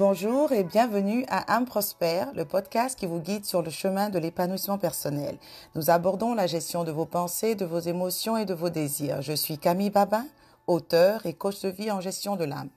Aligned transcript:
Bonjour 0.00 0.50
et 0.52 0.64
bienvenue 0.64 1.26
à 1.28 1.54
Âme 1.54 1.66
Prospère, 1.66 2.32
le 2.34 2.46
podcast 2.46 2.98
qui 2.98 3.04
vous 3.04 3.20
guide 3.20 3.44
sur 3.44 3.60
le 3.60 3.68
chemin 3.68 4.08
de 4.08 4.18
l'épanouissement 4.18 4.78
personnel. 4.78 5.36
Nous 5.74 5.90
abordons 5.90 6.32
la 6.32 6.46
gestion 6.46 6.84
de 6.84 6.90
vos 6.90 7.04
pensées, 7.04 7.54
de 7.54 7.66
vos 7.66 7.80
émotions 7.80 8.38
et 8.38 8.46
de 8.46 8.54
vos 8.54 8.70
désirs. 8.70 9.20
Je 9.20 9.34
suis 9.34 9.58
Camille 9.58 9.90
Babin, 9.90 10.24
auteur 10.66 11.26
et 11.26 11.34
coach 11.34 11.60
de 11.60 11.68
vie 11.68 11.90
en 11.90 12.00
gestion 12.00 12.36
de 12.36 12.44
l'âme. 12.44 12.70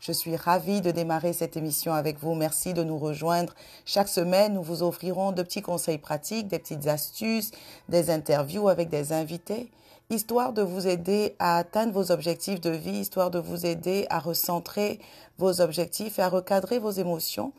Je 0.00 0.10
suis 0.10 0.36
ravie 0.36 0.80
de 0.80 0.90
démarrer 0.90 1.34
cette 1.34 1.58
émission 1.58 1.92
avec 1.92 2.18
vous. 2.18 2.34
Merci 2.34 2.72
de 2.72 2.82
nous 2.82 2.96
rejoindre. 2.96 3.54
Chaque 3.84 4.08
semaine, 4.08 4.54
nous 4.54 4.62
vous 4.62 4.82
offrirons 4.82 5.32
de 5.32 5.42
petits 5.42 5.60
conseils 5.60 5.98
pratiques, 5.98 6.48
des 6.48 6.58
petites 6.58 6.86
astuces, 6.86 7.50
des 7.90 8.08
interviews 8.08 8.70
avec 8.70 8.88
des 8.88 9.12
invités 9.12 9.70
histoire 10.10 10.52
de 10.52 10.62
vous 10.62 10.88
aider 10.88 11.36
à 11.38 11.56
atteindre 11.56 11.92
vos 11.92 12.10
objectifs 12.10 12.60
de 12.60 12.70
vie, 12.70 12.98
histoire 12.98 13.30
de 13.30 13.38
vous 13.38 13.64
aider 13.64 14.06
à 14.10 14.18
recentrer 14.18 14.98
vos 15.38 15.60
objectifs 15.60 16.18
et 16.18 16.22
à 16.22 16.28
recadrer 16.28 16.80
vos 16.80 16.90
émotions 16.90 17.52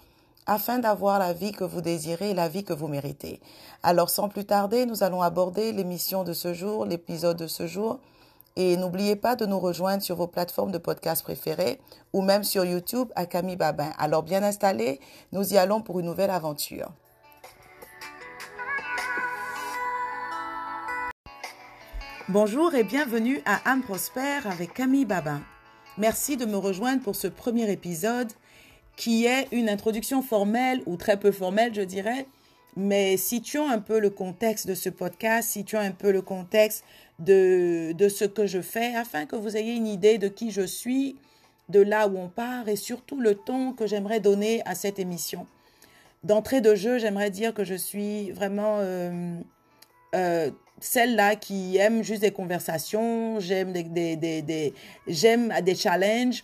afin 0.48 0.80
d'avoir 0.80 1.18
la 1.18 1.34
vie 1.34 1.54
que 1.54 1.64
vous 1.64 1.82
désirez 1.82 2.32
et 2.32 2.34
la 2.34 2.50
vie 2.50 2.66
que 2.66 2.74
vous 2.74 2.90
méritez. 2.90 3.40
Alors 3.84 4.10
sans 4.10 4.28
plus 4.28 4.44
tarder, 4.44 4.86
nous 4.86 5.02
allons 5.04 5.22
aborder 5.22 5.72
l'émission 5.72 6.24
de 6.24 6.34
ce 6.34 6.54
jour, 6.54 6.86
l'épisode 6.86 7.38
de 7.38 7.48
ce 7.48 7.68
jour. 7.68 8.00
Et 8.58 8.76
n'oubliez 8.76 9.16
pas 9.16 9.38
de 9.38 9.46
nous 9.46 9.60
rejoindre 9.60 10.04
sur 10.04 10.18
vos 10.18 10.28
plateformes 10.28 10.72
de 10.72 10.78
podcast 10.78 11.24
préférées 11.24 11.80
ou 12.12 12.22
même 12.22 12.44
sur 12.44 12.66
YouTube 12.66 13.08
à 13.16 13.26
Camille 13.26 13.56
Babin. 13.56 13.92
Alors 13.98 14.24
bien 14.24 14.44
installés, 14.44 15.00
nous 15.32 15.54
y 15.54 15.58
allons 15.58 15.82
pour 15.82 16.02
une 16.02 16.08
nouvelle 16.08 16.32
aventure. 16.32 16.92
Bonjour 22.32 22.74
et 22.76 22.86
bienvenue 22.86 23.42
à 23.44 23.70
Âme 23.70 23.82
Prospère 23.82 24.48
avec 24.48 24.74
Camille 24.74 25.04
Babin. 25.04 25.42
Merci 25.98 26.38
de 26.38 26.46
me 26.46 26.56
rejoindre 26.56 27.04
pour 27.04 27.14
ce 27.14 27.28
premier 27.28 27.70
épisode 27.70 28.32
qui 28.96 29.26
est 29.26 29.50
une 29.52 29.68
introduction 29.68 30.22
formelle 30.22 30.82
ou 30.86 30.96
très 30.96 31.20
peu 31.20 31.34
formelle, 31.34 31.76
je 31.76 31.82
dirais, 31.82 32.28
mais 32.78 33.18
situant 33.18 33.70
un 33.70 33.80
peu 33.80 34.00
le 34.00 34.10
contexte 34.10 34.66
de 34.66 34.76
ce 34.76 34.88
podcast, 34.88 35.50
situant 35.50 35.82
un 35.82 35.92
peu 35.92 36.14
le 36.14 36.22
contexte 36.22 36.86
de, 37.20 37.92
de 37.92 38.08
ce 38.08 38.24
que 38.24 38.46
je 38.46 38.62
fais, 38.62 38.96
afin 38.96 39.26
que 39.26 39.36
vous 39.36 39.58
ayez 39.58 39.74
une 39.74 39.88
idée 39.88 40.18
de 40.18 40.30
qui 40.30 40.52
je 40.52 40.66
suis, 40.66 41.18
de 41.68 41.82
là 41.82 42.08
où 42.08 42.18
on 42.18 42.30
part 42.30 42.70
et 42.70 42.78
surtout 42.78 43.20
le 43.20 43.36
ton 43.36 43.74
que 43.74 43.88
j'aimerais 43.88 44.22
donner 44.22 44.62
à 44.64 44.74
cette 44.74 45.00
émission. 45.00 45.48
D'entrée 46.24 46.62
de 46.62 46.76
jeu, 46.76 46.98
j'aimerais 46.98 47.30
dire 47.30 47.54
que 47.54 47.66
je 47.66 47.76
suis 47.76 48.32
vraiment 48.32 48.78
euh, 48.80 49.36
euh, 50.16 50.50
celle-là 50.82 51.36
qui 51.36 51.78
aime 51.78 52.04
juste 52.04 52.22
des 52.22 52.32
conversations, 52.32 53.40
j'aime 53.40 53.72
des, 53.72 53.84
des, 53.84 54.42
des, 54.42 54.74
des 55.06 55.76
challenges. 55.76 56.44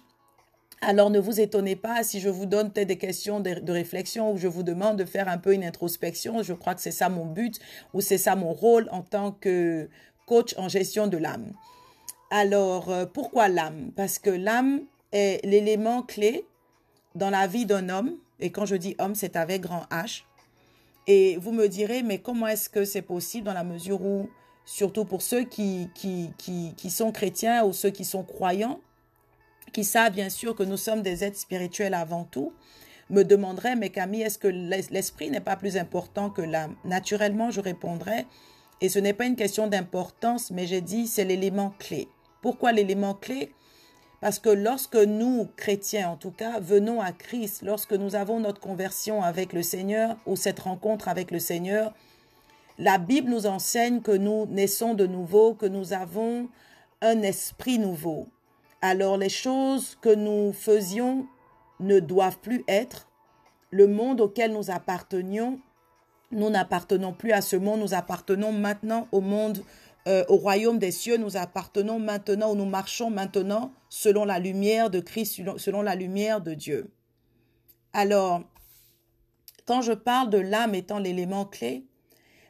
Alors 0.82 1.10
ne 1.10 1.20
vous 1.20 1.42
étonnez 1.42 1.76
pas 1.76 2.04
si 2.04 2.20
je 2.20 2.30
vous 2.30 2.46
donne 2.46 2.72
peut-être 2.72 2.88
des 2.88 2.98
questions 2.98 3.40
de, 3.40 3.56
de, 3.56 3.72
réflexion 3.72 4.32
ou 4.32 4.38
je 4.38 4.48
vous 4.48 4.62
demande 4.62 4.98
de 4.98 5.06
faire 5.06 5.28
un 5.28 5.40
peu 5.40 5.54
une 5.54 5.64
introspection. 5.64 6.44
Je 6.44 6.54
crois 6.54 6.76
que 6.76 6.82
c'est 6.82 6.92
ça 6.92 7.10
mon 7.10 7.26
but 7.26 7.60
ou 7.94 8.02
c'est 8.02 8.20
ça 8.20 8.36
mon 8.36 8.54
rôle 8.54 8.88
en 8.92 9.02
tant 9.02 9.32
que 9.32 9.90
coach 10.28 10.54
en 10.58 10.70
gestion 10.70 11.08
de 11.08 11.18
l'âme. 11.18 11.52
Alors 12.30 12.92
euh, 12.92 13.06
pourquoi 13.08 13.48
l'âme? 13.48 13.92
Parce 13.96 14.20
que 14.20 14.30
l'âme 14.30 14.82
est 15.12 15.44
l'élément 15.44 16.04
clé 16.04 16.46
dans 17.16 17.32
la 17.32 17.48
vie 17.48 17.66
d'un 17.66 17.90
homme. 17.90 18.16
Et 18.40 18.52
quand 18.52 18.66
je 18.66 18.76
dis 18.76 18.96
homme, 19.00 19.16
c'est 19.16 19.36
avec 19.36 19.62
grand 19.62 19.88
H. 19.90 20.24
Et 21.08 21.38
vous 21.38 21.54
me 21.54 21.68
direz, 21.68 22.04
mais 22.04 22.20
comment 22.20 22.48
est-ce 22.48 22.70
que 22.70 22.84
c'est 22.84 23.02
possible 23.02 23.46
dans 23.46 23.54
la 23.54 23.64
mesure 23.64 24.02
où, 24.02 24.30
surtout 24.66 25.06
pour 25.06 25.22
ceux 25.22 25.44
qui, 25.44 25.90
qui, 25.96 26.34
qui, 26.38 26.90
sont 26.90 27.14
chrétiens 27.14 27.64
ou 27.64 27.72
ceux 27.72 27.90
qui 27.90 28.04
sont 28.04 28.24
croyants, 28.24 28.82
qui 29.72 29.86
savent 29.86 30.14
bien 30.14 30.30
sûr 30.30 30.54
que 30.54 30.64
nous 30.64 30.76
sommes 30.76 31.02
des 31.02 31.24
êtres 31.24 31.40
spirituels 31.40 31.94
avant 31.94 32.26
tout, 32.26 32.54
me 33.10 33.24
demanderaient, 33.24 33.78
mais 33.78 33.90
Camille, 33.90 34.24
est-ce 34.24 34.38
que 34.38 34.50
l'esprit 34.50 35.30
n'est 35.30 35.40
pas 35.40 35.56
plus 35.56 35.78
important 35.78 36.30
que 36.30 36.42
l'âme? 36.42 36.76
Naturellement, 36.84 37.52
je 37.52 37.62
répondrais, 37.62 38.26
et 38.82 38.90
ce 38.90 39.00
n'est 39.00 39.14
pas 39.14 39.26
une 39.26 39.38
question 39.38 39.68
d'importance, 39.68 40.52
mais 40.52 40.68
j'ai 40.68 40.82
dit, 40.82 41.08
c'est 41.08 41.24
l'élément 41.24 41.74
clé. 41.80 42.10
Pourquoi 42.42 42.74
l'élément 42.74 43.14
clé? 43.14 43.54
Parce 44.20 44.40
que 44.40 44.50
lorsque 44.50 44.96
nous, 44.96 45.48
chrétiens 45.56 46.10
en 46.10 46.16
tout 46.16 46.32
cas, 46.32 46.60
venons 46.60 47.02
à 47.02 47.12
Christ, 47.12 47.62
lorsque 47.62 47.94
nous 47.94 48.16
avons 48.16 48.40
notre 48.40 48.60
conversion 48.60 49.22
avec 49.22 49.54
le 49.54 49.62
Seigneur 49.62 50.18
ou 50.26 50.36
cette 50.36 50.60
rencontre 50.60 51.08
avec 51.08 51.32
le 51.32 51.40
Seigneur, 51.40 51.94
la 52.80 52.98
Bible 52.98 53.30
nous 53.30 53.46
enseigne 53.46 54.02
que 54.02 54.12
nous 54.12 54.46
naissons 54.48 54.94
de 54.94 55.06
nouveau, 55.06 55.54
que 55.54 55.66
nous 55.66 55.94
avons 55.94 56.48
un 57.02 57.22
esprit 57.22 57.80
nouveau. 57.80 58.28
Alors 58.82 59.18
les 59.18 59.30
choses 59.30 59.98
que 60.02 60.14
nous 60.14 60.54
faisions 60.54 61.28
ne 61.80 62.00
doivent 62.00 62.40
plus 62.40 62.64
être. 62.68 63.08
Le 63.70 63.88
monde 63.88 64.22
auquel 64.22 64.54
nous 64.54 64.72
appartenions, 64.72 65.60
nous 66.32 66.50
n'appartenons 66.50 67.14
plus 67.14 67.32
à 67.32 67.42
ce 67.42 67.56
monde, 67.56 67.82
nous 67.82 67.94
appartenons 67.94 68.52
maintenant 68.52 69.08
au 69.12 69.22
monde 69.22 69.64
euh, 70.08 70.24
au 70.28 70.38
royaume 70.38 70.80
des 70.80 70.92
cieux, 70.92 71.18
nous 71.18 71.38
appartenons 71.38 72.00
maintenant 72.00 72.52
ou 72.52 72.56
nous 72.56 72.66
marchons 72.66 73.10
maintenant 73.10 73.74
selon 73.90 74.26
la 74.26 74.40
lumière 74.40 74.90
de 74.90 75.00
Christ, 75.00 75.42
selon 75.58 75.82
la 75.82 75.96
lumière 75.96 76.42
de 76.42 76.54
Dieu. 76.54 76.92
Alors, 77.94 78.44
quand 79.66 79.82
je 79.82 79.92
parle 79.92 80.30
de 80.30 80.38
l'âme 80.38 80.76
étant 80.76 81.00
l'élément 81.00 81.46
clé, 81.46 81.86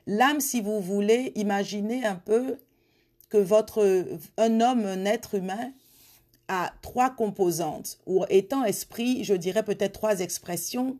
l'âme, 0.06 0.40
si 0.40 0.62
vous 0.62 0.82
voulez, 0.82 1.32
imaginez 1.36 2.06
un 2.06 2.16
peu 2.16 2.58
que 3.30 3.38
votre, 3.38 4.06
un 4.38 4.62
homme, 4.62 4.86
un 4.86 5.06
être 5.06 5.36
humain, 5.36 5.74
a 6.48 6.72
trois 6.82 7.10
composantes, 7.10 8.00
ou 8.06 8.24
étant 8.30 8.64
esprit, 8.64 9.24
je 9.24 9.34
dirais 9.34 9.64
peut-être 9.64 9.94
trois 9.94 10.20
expressions, 10.20 10.98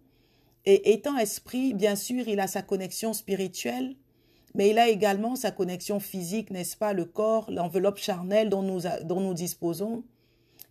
et 0.66 0.92
étant 0.92 1.18
esprit, 1.18 1.74
bien 1.74 1.96
sûr, 1.96 2.28
il 2.28 2.40
a 2.42 2.48
sa 2.48 2.62
connexion 2.62 3.14
spirituelle, 3.14 3.96
mais 4.56 4.70
il 4.70 4.80
a 4.80 4.88
également 4.88 5.36
sa 5.36 5.52
connexion 5.52 6.00
physique, 6.00 6.52
n'est-ce 6.52 6.78
pas, 6.78 6.94
le 6.94 7.06
corps, 7.06 7.52
l'enveloppe 7.52 7.98
charnelle 7.98 8.50
dont 8.50 8.62
nous, 8.62 8.82
dont 9.04 9.22
nous 9.22 9.34
disposons. 9.34 10.04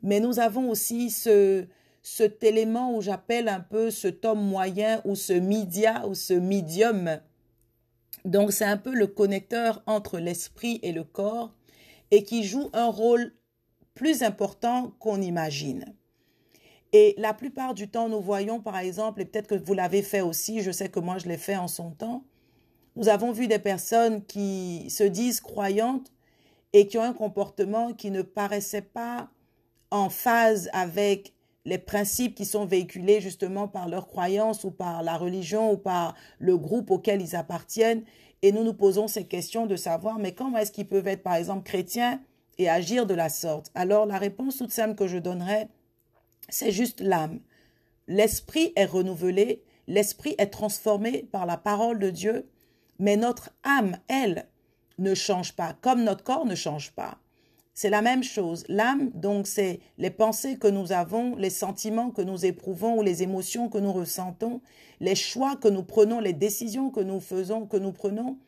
Mais 0.03 0.21
nous 0.21 0.39
avons 0.41 0.71
aussi 0.71 1.11
ce, 1.11 1.67
cet 2.03 2.45
élément 2.45 2.97
où 2.97 3.03
j'appelle 3.03 3.49
un 3.49 3.61
peu 3.61 3.91
cet 3.91 4.25
homme 4.25 4.45
moyen 4.45 5.03
ou 5.05 5.15
ce 5.15 5.33
média 5.33 6.07
ou 6.07 6.15
ce 6.15 6.35
médium. 6.35 7.21
Donc 8.25 8.53
c'est 8.53 8.65
un 8.65 8.77
peu 8.77 8.95
le 8.95 9.07
connecteur 9.07 9.83
entre 9.87 10.19
l'esprit 10.19 10.81
et 10.83 10.93
le 10.93 11.05
corps 11.05 11.53
et 12.11 12.23
qui 12.25 12.45
joue 12.45 12.71
un 12.73 12.89
rôle 12.89 13.33
plus 13.95 14.23
important 14.23 14.93
qu'on 14.99 15.21
imagine. 15.21 15.95
Et 16.93 17.15
la 17.19 17.35
plupart 17.35 17.75
du 17.75 17.89
temps, 17.89 18.09
nous 18.09 18.21
voyons 18.21 18.61
par 18.61 18.79
exemple, 18.79 19.21
et 19.21 19.25
peut-être 19.25 19.49
que 19.49 19.55
vous 19.55 19.75
l'avez 19.75 20.03
fait 20.03 20.21
aussi, 20.21 20.63
je 20.63 20.71
sais 20.71 20.89
que 20.89 21.01
moi 21.01 21.19
je 21.19 21.27
l'ai 21.27 21.37
fait 21.37 21.57
en 21.57 21.69
son 21.69 21.91
temps, 21.91 22.25
nous 22.97 23.09
avons 23.09 23.31
vu 23.31 23.47
des 23.47 23.59
personnes 23.59 24.25
qui 24.25 24.89
se 24.89 25.05
disent 25.05 25.41
croyantes 25.41 26.11
et 26.73 26.89
qui 26.89 26.99
ont 26.99 27.03
un 27.03 27.13
comportement 27.13 27.93
qui 27.93 28.11
ne 28.11 28.23
paraissait 28.23 28.83
pas 28.83 29.29
en 29.91 30.09
phase 30.09 30.69
avec 30.73 31.35
les 31.67 31.79
principes 31.79 32.35
qui 32.35 32.45
sont 32.45 32.65
véhiculés 32.65 33.21
justement 33.21 33.69
par 33.69 33.89
leur 33.89 34.07
croyance 34.07 34.65
ou 34.65 34.71
par 34.71 35.03
la 35.03 35.17
religion 35.17 35.73
ou 35.73 35.77
par 35.77 36.15
le 36.39 36.57
groupe 36.57 36.91
auquel 36.91 37.21
ils 37.21 37.37
appartiennent. 37.37 38.05
Et 38.43 38.53
nous 38.53 38.65
nous 38.65 38.75
posons 38.75 39.09
ces 39.09 39.25
questions 39.25 39.67
de 39.67 39.77
savoir, 39.77 40.19
mais 40.19 40.33
comment 40.33 40.59
est-ce 40.59 40.73
qu'ils 40.73 40.87
peuvent 40.87 41.09
être, 41.09 41.23
par 41.23 41.35
exemple, 41.35 41.65
chrétiens 41.65 42.21
et 42.59 42.69
agir 42.69 43.07
de 43.07 43.15
la 43.15 43.29
sorte? 43.29 43.71
Alors 43.75 44.07
la 44.07 44.19
réponse 44.19 44.59
toute 44.59 44.73
simple 44.73 44.95
que 44.95 45.07
je 45.07 45.19
donnerais, 45.19 45.69
c'est 46.49 46.73
juste 46.73 47.01
l'âme. 47.01 47.41
L'esprit 48.07 48.73
est 48.77 48.85
renouvelé, 48.85 49.63
l'esprit 49.89 50.35
est 50.39 50.47
transformé 50.47 51.27
par 51.33 51.45
la 51.45 51.57
parole 51.57 51.99
de 51.99 52.11
Dieu 52.11 52.47
mais 52.99 53.17
notre 53.17 53.51
âme, 53.63 53.99
elle, 54.09 54.47
ne 54.99 55.15
change 55.15 55.53
pas, 55.53 55.75
comme 55.81 56.05
notre 56.05 56.25
corps 56.25 56.47
ne 56.47 56.55
change 56.55 56.93
pas. 56.93 57.19
C'est 57.75 57.91
la 57.91 58.01
même 58.01 58.25
chose. 58.25 58.65
L'âme, 58.69 59.11
donc, 59.11 59.47
c'est 59.47 59.81
les 59.99 60.11
pensées 60.11 60.57
que 60.57 60.67
nous 60.67 60.93
avons, 60.93 61.37
les 61.37 61.51
sentiments 61.51 62.11
que 62.11 62.23
nous 62.23 62.47
éprouvons 62.47 62.99
ou 62.99 63.03
les 63.03 63.23
émotions 63.23 63.69
que 63.69 63.77
nous 63.77 63.93
ressentons, 63.93 64.63
les 65.01 65.15
choix 65.15 65.57
que 65.57 65.69
nous 65.69 65.83
prenons, 65.83 66.21
les 66.21 66.33
décisions 66.33 66.91
que 66.91 67.01
nous 67.01 67.21
faisons, 67.21 67.67
que 67.67 67.77
nous 67.77 67.93
prenons, 67.93 68.39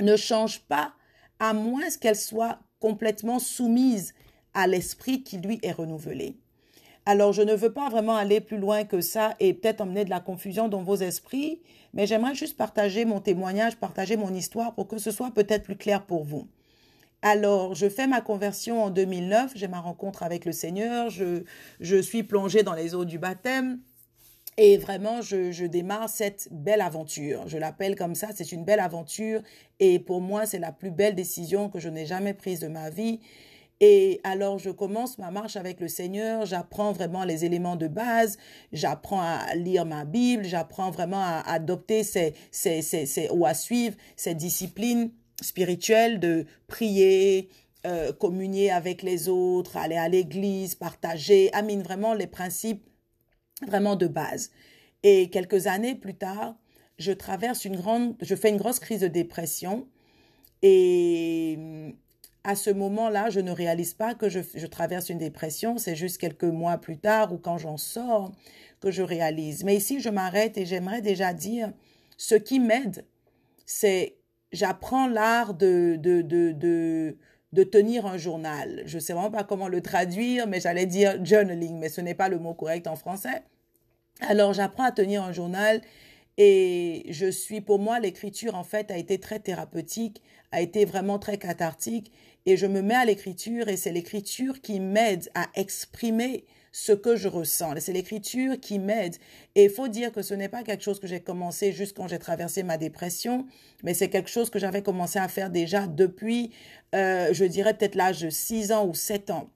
ne 0.00 0.16
changent 0.16 0.62
pas 0.62 0.94
à 1.38 1.52
moins 1.52 1.88
qu'elles 2.00 2.16
soient 2.16 2.58
complètement 2.80 3.38
soumises 3.38 4.14
à 4.52 4.66
l'esprit 4.66 5.22
qui, 5.22 5.38
lui, 5.38 5.60
est 5.62 5.70
renouvelé. 5.70 6.36
Alors, 7.06 7.32
je 7.32 7.42
ne 7.42 7.54
veux 7.54 7.72
pas 7.72 7.88
vraiment 7.88 8.16
aller 8.16 8.40
plus 8.40 8.58
loin 8.58 8.84
que 8.84 9.00
ça 9.00 9.34
et 9.40 9.54
peut-être 9.54 9.80
emmener 9.80 10.04
de 10.04 10.10
la 10.10 10.20
confusion 10.20 10.68
dans 10.68 10.82
vos 10.82 10.96
esprits, 10.96 11.60
mais 11.94 12.06
j'aimerais 12.06 12.34
juste 12.34 12.56
partager 12.56 13.04
mon 13.04 13.20
témoignage, 13.20 13.76
partager 13.76 14.16
mon 14.16 14.32
histoire 14.34 14.74
pour 14.74 14.86
que 14.86 14.98
ce 14.98 15.10
soit 15.10 15.30
peut-être 15.32 15.64
plus 15.64 15.76
clair 15.76 16.04
pour 16.04 16.24
vous. 16.24 16.46
Alors, 17.22 17.74
je 17.74 17.88
fais 17.88 18.06
ma 18.06 18.20
conversion 18.20 18.82
en 18.84 18.90
2009, 18.90 19.52
j'ai 19.54 19.68
ma 19.68 19.80
rencontre 19.80 20.22
avec 20.22 20.44
le 20.44 20.52
Seigneur, 20.52 21.10
je, 21.10 21.42
je 21.80 21.96
suis 22.00 22.22
plongée 22.22 22.62
dans 22.62 22.74
les 22.74 22.94
eaux 22.94 23.04
du 23.04 23.18
baptême. 23.18 23.80
Et 24.56 24.76
vraiment, 24.76 25.22
je, 25.22 25.52
je 25.52 25.64
démarre 25.64 26.08
cette 26.08 26.48
belle 26.50 26.80
aventure. 26.80 27.48
Je 27.48 27.56
l'appelle 27.56 27.96
comme 27.96 28.14
ça, 28.14 28.28
c'est 28.34 28.52
une 28.52 28.64
belle 28.64 28.80
aventure. 28.80 29.40
Et 29.78 29.98
pour 29.98 30.20
moi, 30.20 30.44
c'est 30.44 30.58
la 30.58 30.72
plus 30.72 30.90
belle 30.90 31.14
décision 31.14 31.70
que 31.70 31.78
je 31.78 31.88
n'ai 31.88 32.04
jamais 32.04 32.34
prise 32.34 32.60
de 32.60 32.68
ma 32.68 32.90
vie. 32.90 33.20
Et 33.80 34.20
alors, 34.24 34.58
je 34.58 34.68
commence 34.70 35.16
ma 35.16 35.30
marche 35.30 35.56
avec 35.56 35.80
le 35.80 35.88
Seigneur, 35.88 36.44
j'apprends 36.44 36.92
vraiment 36.92 37.24
les 37.24 37.46
éléments 37.46 37.76
de 37.76 37.88
base, 37.88 38.36
j'apprends 38.72 39.22
à 39.22 39.54
lire 39.54 39.86
ma 39.86 40.04
Bible, 40.04 40.44
j'apprends 40.44 40.90
vraiment 40.90 41.22
à 41.22 41.42
adopter 41.46 42.04
ces, 42.04 42.34
ces, 42.50 42.82
ces, 42.82 43.30
ou 43.30 43.46
à 43.46 43.54
suivre 43.54 43.96
ces 44.16 44.34
disciplines 44.34 45.10
spirituelles 45.40 46.20
de 46.20 46.44
prier, 46.66 47.48
euh, 47.86 48.12
communier 48.12 48.70
avec 48.70 49.02
les 49.02 49.30
autres, 49.30 49.78
aller 49.78 49.96
à 49.96 50.10
l'église, 50.10 50.74
partager, 50.74 51.50
amine 51.54 51.82
vraiment 51.82 52.12
les 52.12 52.26
principes 52.26 52.86
vraiment 53.66 53.96
de 53.96 54.06
base. 54.06 54.50
Et 55.02 55.30
quelques 55.30 55.66
années 55.66 55.94
plus 55.94 56.14
tard, 56.14 56.54
je 56.98 57.12
traverse 57.12 57.64
une 57.64 57.76
grande, 57.76 58.14
je 58.20 58.34
fais 58.34 58.50
une 58.50 58.58
grosse 58.58 58.78
crise 58.78 59.00
de 59.00 59.08
dépression. 59.08 59.88
Et 60.60 61.94
à 62.44 62.54
ce 62.54 62.70
moment-là, 62.70 63.30
je 63.30 63.40
ne 63.40 63.50
réalise 63.50 63.94
pas 63.94 64.14
que 64.14 64.28
je, 64.28 64.66
traverse 64.66 65.10
une 65.10 65.18
dépression. 65.18 65.78
C'est 65.78 65.96
juste 65.96 66.18
quelques 66.18 66.44
mois 66.44 66.78
plus 66.78 66.98
tard 66.98 67.32
ou 67.32 67.38
quand 67.38 67.58
j'en 67.58 67.76
sors 67.76 68.32
que 68.80 68.90
je 68.90 69.02
réalise. 69.02 69.64
Mais 69.64 69.76
ici, 69.76 70.00
je 70.00 70.08
m'arrête 70.08 70.56
et 70.56 70.64
j'aimerais 70.64 71.02
déjà 71.02 71.34
dire, 71.34 71.72
ce 72.16 72.34
qui 72.34 72.58
m'aide, 72.58 73.04
c'est 73.66 74.16
j'apprends 74.52 75.06
l'art 75.06 75.54
de, 75.54 75.96
de, 75.98 76.22
de, 76.22 76.52
de, 76.52 77.16
de 77.52 77.62
tenir 77.62 78.06
un 78.06 78.16
journal. 78.16 78.82
Je 78.86 78.96
ne 78.96 79.00
sais 79.00 79.12
vraiment 79.12 79.30
pas 79.30 79.44
comment 79.44 79.68
le 79.68 79.80
traduire, 79.80 80.46
mais 80.46 80.60
j'allais 80.60 80.86
dire 80.86 81.22
journaling, 81.24 81.78
mais 81.78 81.88
ce 81.88 82.00
n'est 82.00 82.14
pas 82.14 82.28
le 82.28 82.38
mot 82.38 82.54
correct 82.54 82.86
en 82.86 82.96
français. 82.96 83.42
Alors, 84.20 84.52
j'apprends 84.52 84.84
à 84.84 84.92
tenir 84.92 85.22
un 85.22 85.32
journal 85.32 85.82
et 86.36 87.06
je 87.10 87.30
suis, 87.30 87.60
pour 87.60 87.78
moi, 87.78 88.00
l'écriture, 88.00 88.54
en 88.54 88.64
fait, 88.64 88.90
a 88.90 88.96
été 88.96 89.18
très 89.18 89.40
thérapeutique, 89.40 90.22
a 90.52 90.60
été 90.60 90.84
vraiment 90.84 91.18
très 91.18 91.38
cathartique. 91.38 92.12
Et 92.46 92.56
je 92.56 92.66
me 92.66 92.82
mets 92.82 92.94
à 92.94 93.04
l'écriture 93.04 93.68
et 93.68 93.76
c'est 93.76 93.92
l'écriture 93.92 94.60
qui 94.60 94.80
m'aide 94.80 95.30
à 95.34 95.48
exprimer 95.54 96.44
ce 96.72 96.92
que 96.92 97.16
je 97.16 97.28
ressens. 97.28 97.74
C'est 97.80 97.92
l'écriture 97.92 98.58
qui 98.60 98.78
m'aide. 98.78 99.16
Et 99.54 99.64
il 99.64 99.70
faut 99.70 99.88
dire 99.88 100.12
que 100.12 100.22
ce 100.22 100.34
n'est 100.34 100.48
pas 100.48 100.62
quelque 100.62 100.82
chose 100.82 101.00
que 101.00 101.06
j'ai 101.06 101.20
commencé 101.20 101.72
juste 101.72 101.96
quand 101.96 102.08
j'ai 102.08 102.18
traversé 102.18 102.62
ma 102.62 102.78
dépression, 102.78 103.46
mais 103.82 103.94
c'est 103.94 104.08
quelque 104.08 104.30
chose 104.30 104.50
que 104.50 104.58
j'avais 104.58 104.82
commencé 104.82 105.18
à 105.18 105.28
faire 105.28 105.50
déjà 105.50 105.86
depuis, 105.86 106.50
euh, 106.94 107.32
je 107.32 107.44
dirais 107.44 107.74
peut-être 107.74 107.94
l'âge 107.94 108.20
de 108.20 108.30
6 108.30 108.72
ans 108.72 108.86
ou 108.86 108.94
7 108.94 109.30
ans. 109.30 109.50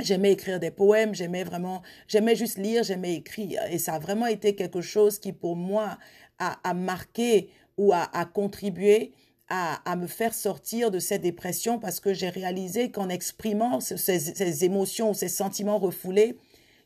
J'aimais 0.00 0.32
écrire 0.32 0.58
des 0.58 0.72
poèmes, 0.72 1.14
j'aimais 1.14 1.44
vraiment, 1.44 1.80
j'aimais 2.08 2.34
juste 2.34 2.58
lire, 2.58 2.82
j'aimais 2.82 3.14
écrire. 3.14 3.62
Et 3.70 3.78
ça 3.78 3.94
a 3.94 3.98
vraiment 4.00 4.26
été 4.26 4.56
quelque 4.56 4.80
chose 4.80 5.20
qui, 5.20 5.32
pour 5.32 5.54
moi, 5.54 5.98
a, 6.38 6.74
marqué 6.74 7.48
ou 7.78 7.92
a, 7.92 8.24
contribué 8.26 9.12
à, 9.48 9.96
me 9.96 10.06
faire 10.06 10.34
sortir 10.34 10.90
de 10.90 10.98
cette 10.98 11.22
dépression 11.22 11.78
parce 11.78 12.00
que 12.00 12.14
j'ai 12.14 12.28
réalisé 12.28 12.90
qu'en 12.90 13.08
exprimant 13.08 13.80
ces, 13.80 14.64
émotions 14.64 15.10
ou 15.10 15.14
ces 15.14 15.28
sentiments 15.28 15.78
refoulés, 15.78 16.38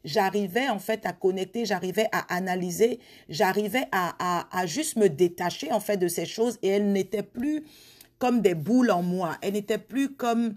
j'arrivais 0.05 0.69
en 0.69 0.79
fait 0.79 1.07
à 1.07 1.13
connecter, 1.13 1.65
j'arrivais 1.65 2.09
à 2.13 2.35
analyser, 2.35 2.99
j'arrivais 3.29 3.87
à, 3.93 4.47
à, 4.51 4.67
juste 4.67 4.97
me 4.97 5.09
détacher 5.09 5.73
en 5.73 5.81
fait 5.81 5.97
de 5.97 6.09
ces 6.09 6.27
choses 6.27 6.59
et 6.63 6.69
elles 6.69 6.93
n'étaient 6.93 7.23
plus 7.23 7.65
comme 8.19 8.41
des 8.41 8.55
boules 8.55 8.91
en 8.91 9.03
moi, 9.03 9.39
elles 9.43 9.53
n'étaient 9.53 9.79
plus 9.79 10.15
comme 10.15 10.57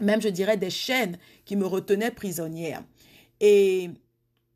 même 0.00 0.20
je 0.20 0.28
dirais 0.28 0.56
des 0.56 0.70
chaînes 0.70 1.18
qui 1.44 1.56
me 1.56 1.66
retenaient 1.66 2.10
prisonnière. 2.10 2.82
Et 3.40 3.90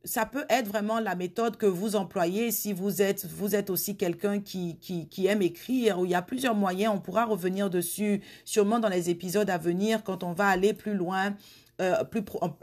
ça 0.09 0.27
peut 0.27 0.45
être 0.49 0.67
vraiment 0.67 1.01
la 1.01 1.15
méthode 1.15 1.57
que 1.57 1.67
vous 1.67 1.95
employez 1.95 2.51
si 2.51 2.73
vous 2.73 3.03
êtes, 3.03 3.27
vous 3.27 3.55
êtes 3.55 3.71
aussi 3.71 3.97
quelqu'un 3.97 4.41
qui, 4.41 4.77
qui, 4.79 5.27
aime 5.27 5.43
écrire, 5.43 5.99
il 6.03 6.11
y 6.11 6.15
a 6.15 6.23
plusieurs 6.23 6.55
moyens, 6.55 6.95
on 6.97 7.01
pourra 7.01 7.27
revenir 7.27 7.69
dessus 7.69 8.23
sûrement 8.45 8.79
dans 8.79 8.89
les 8.89 9.11
épisodes 9.11 9.51
à 9.51 9.59
venir 9.59 10.03
quand 10.05 10.25
on 10.25 10.33
va 10.33 10.49
aller 10.49 10.73
plus 10.73 10.95
loin, 10.95 11.35
euh, 11.81 12.03
plus, 12.05 12.23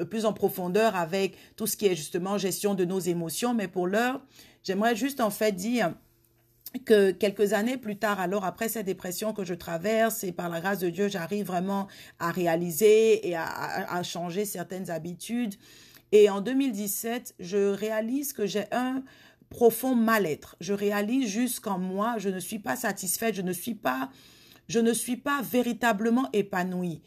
plus 0.10 0.26
en 0.26 0.34
profondeur 0.34 0.96
avec 0.96 1.38
tout 1.56 1.68
ce 1.68 1.78
qui 1.78 1.86
est 1.86 1.96
justement 1.96 2.38
gestion 2.38 2.74
de 2.74 2.84
nos 2.84 3.00
émotions. 3.00 3.54
Mais 3.54 3.68
pour 3.68 3.88
l'heure, 3.88 4.22
j'aimerais 4.64 4.96
juste 4.96 5.22
en 5.22 5.30
fait 5.30 5.52
dire 5.52 5.94
que 6.80 7.12
quelques 7.12 7.54
années 7.54 7.78
plus 7.78 7.98
tard, 7.98 8.20
alors 8.20 8.44
après 8.44 8.68
cette 8.68 8.86
dépression 8.86 9.34
que 9.34 9.46
je 9.46 9.54
traverse 9.54 10.24
et 10.24 10.32
par 10.32 10.50
la 10.50 10.60
grâce 10.60 10.80
de 10.80 10.90
Dieu, 10.90 11.08
j'arrive 11.08 11.46
vraiment 11.46 11.88
à 12.20 12.32
réaliser 12.32 13.28
et 13.28 13.36
à, 13.36 14.02
changer 14.04 14.46
certaines 14.46 14.90
habitudes. 14.90 15.56
Et 16.16 16.30
en 16.30 16.40
2017, 16.40 17.36
je 17.42 17.58
réalise 17.58 18.32
que 18.32 18.46
j'ai 18.46 18.64
un 18.72 19.04
profond 19.50 19.96
mal-être. 19.96 20.56
Je 20.62 20.72
réalise 20.72 21.30
juste 21.30 21.60
qu'en 21.60 21.78
moi, 21.78 22.16
je 22.20 22.30
ne 22.30 22.40
suis 22.40 22.58
pas 22.58 22.78
satisfaite, 22.78 23.36
je 23.36 23.42
ne 23.42 23.52
suis 23.52 23.76
pas, 23.76 24.10
je 24.70 24.80
ne 24.80 24.94
suis 24.94 25.18
pas 25.18 25.42
véritablement 25.42 26.30
épanouie. 26.32 27.02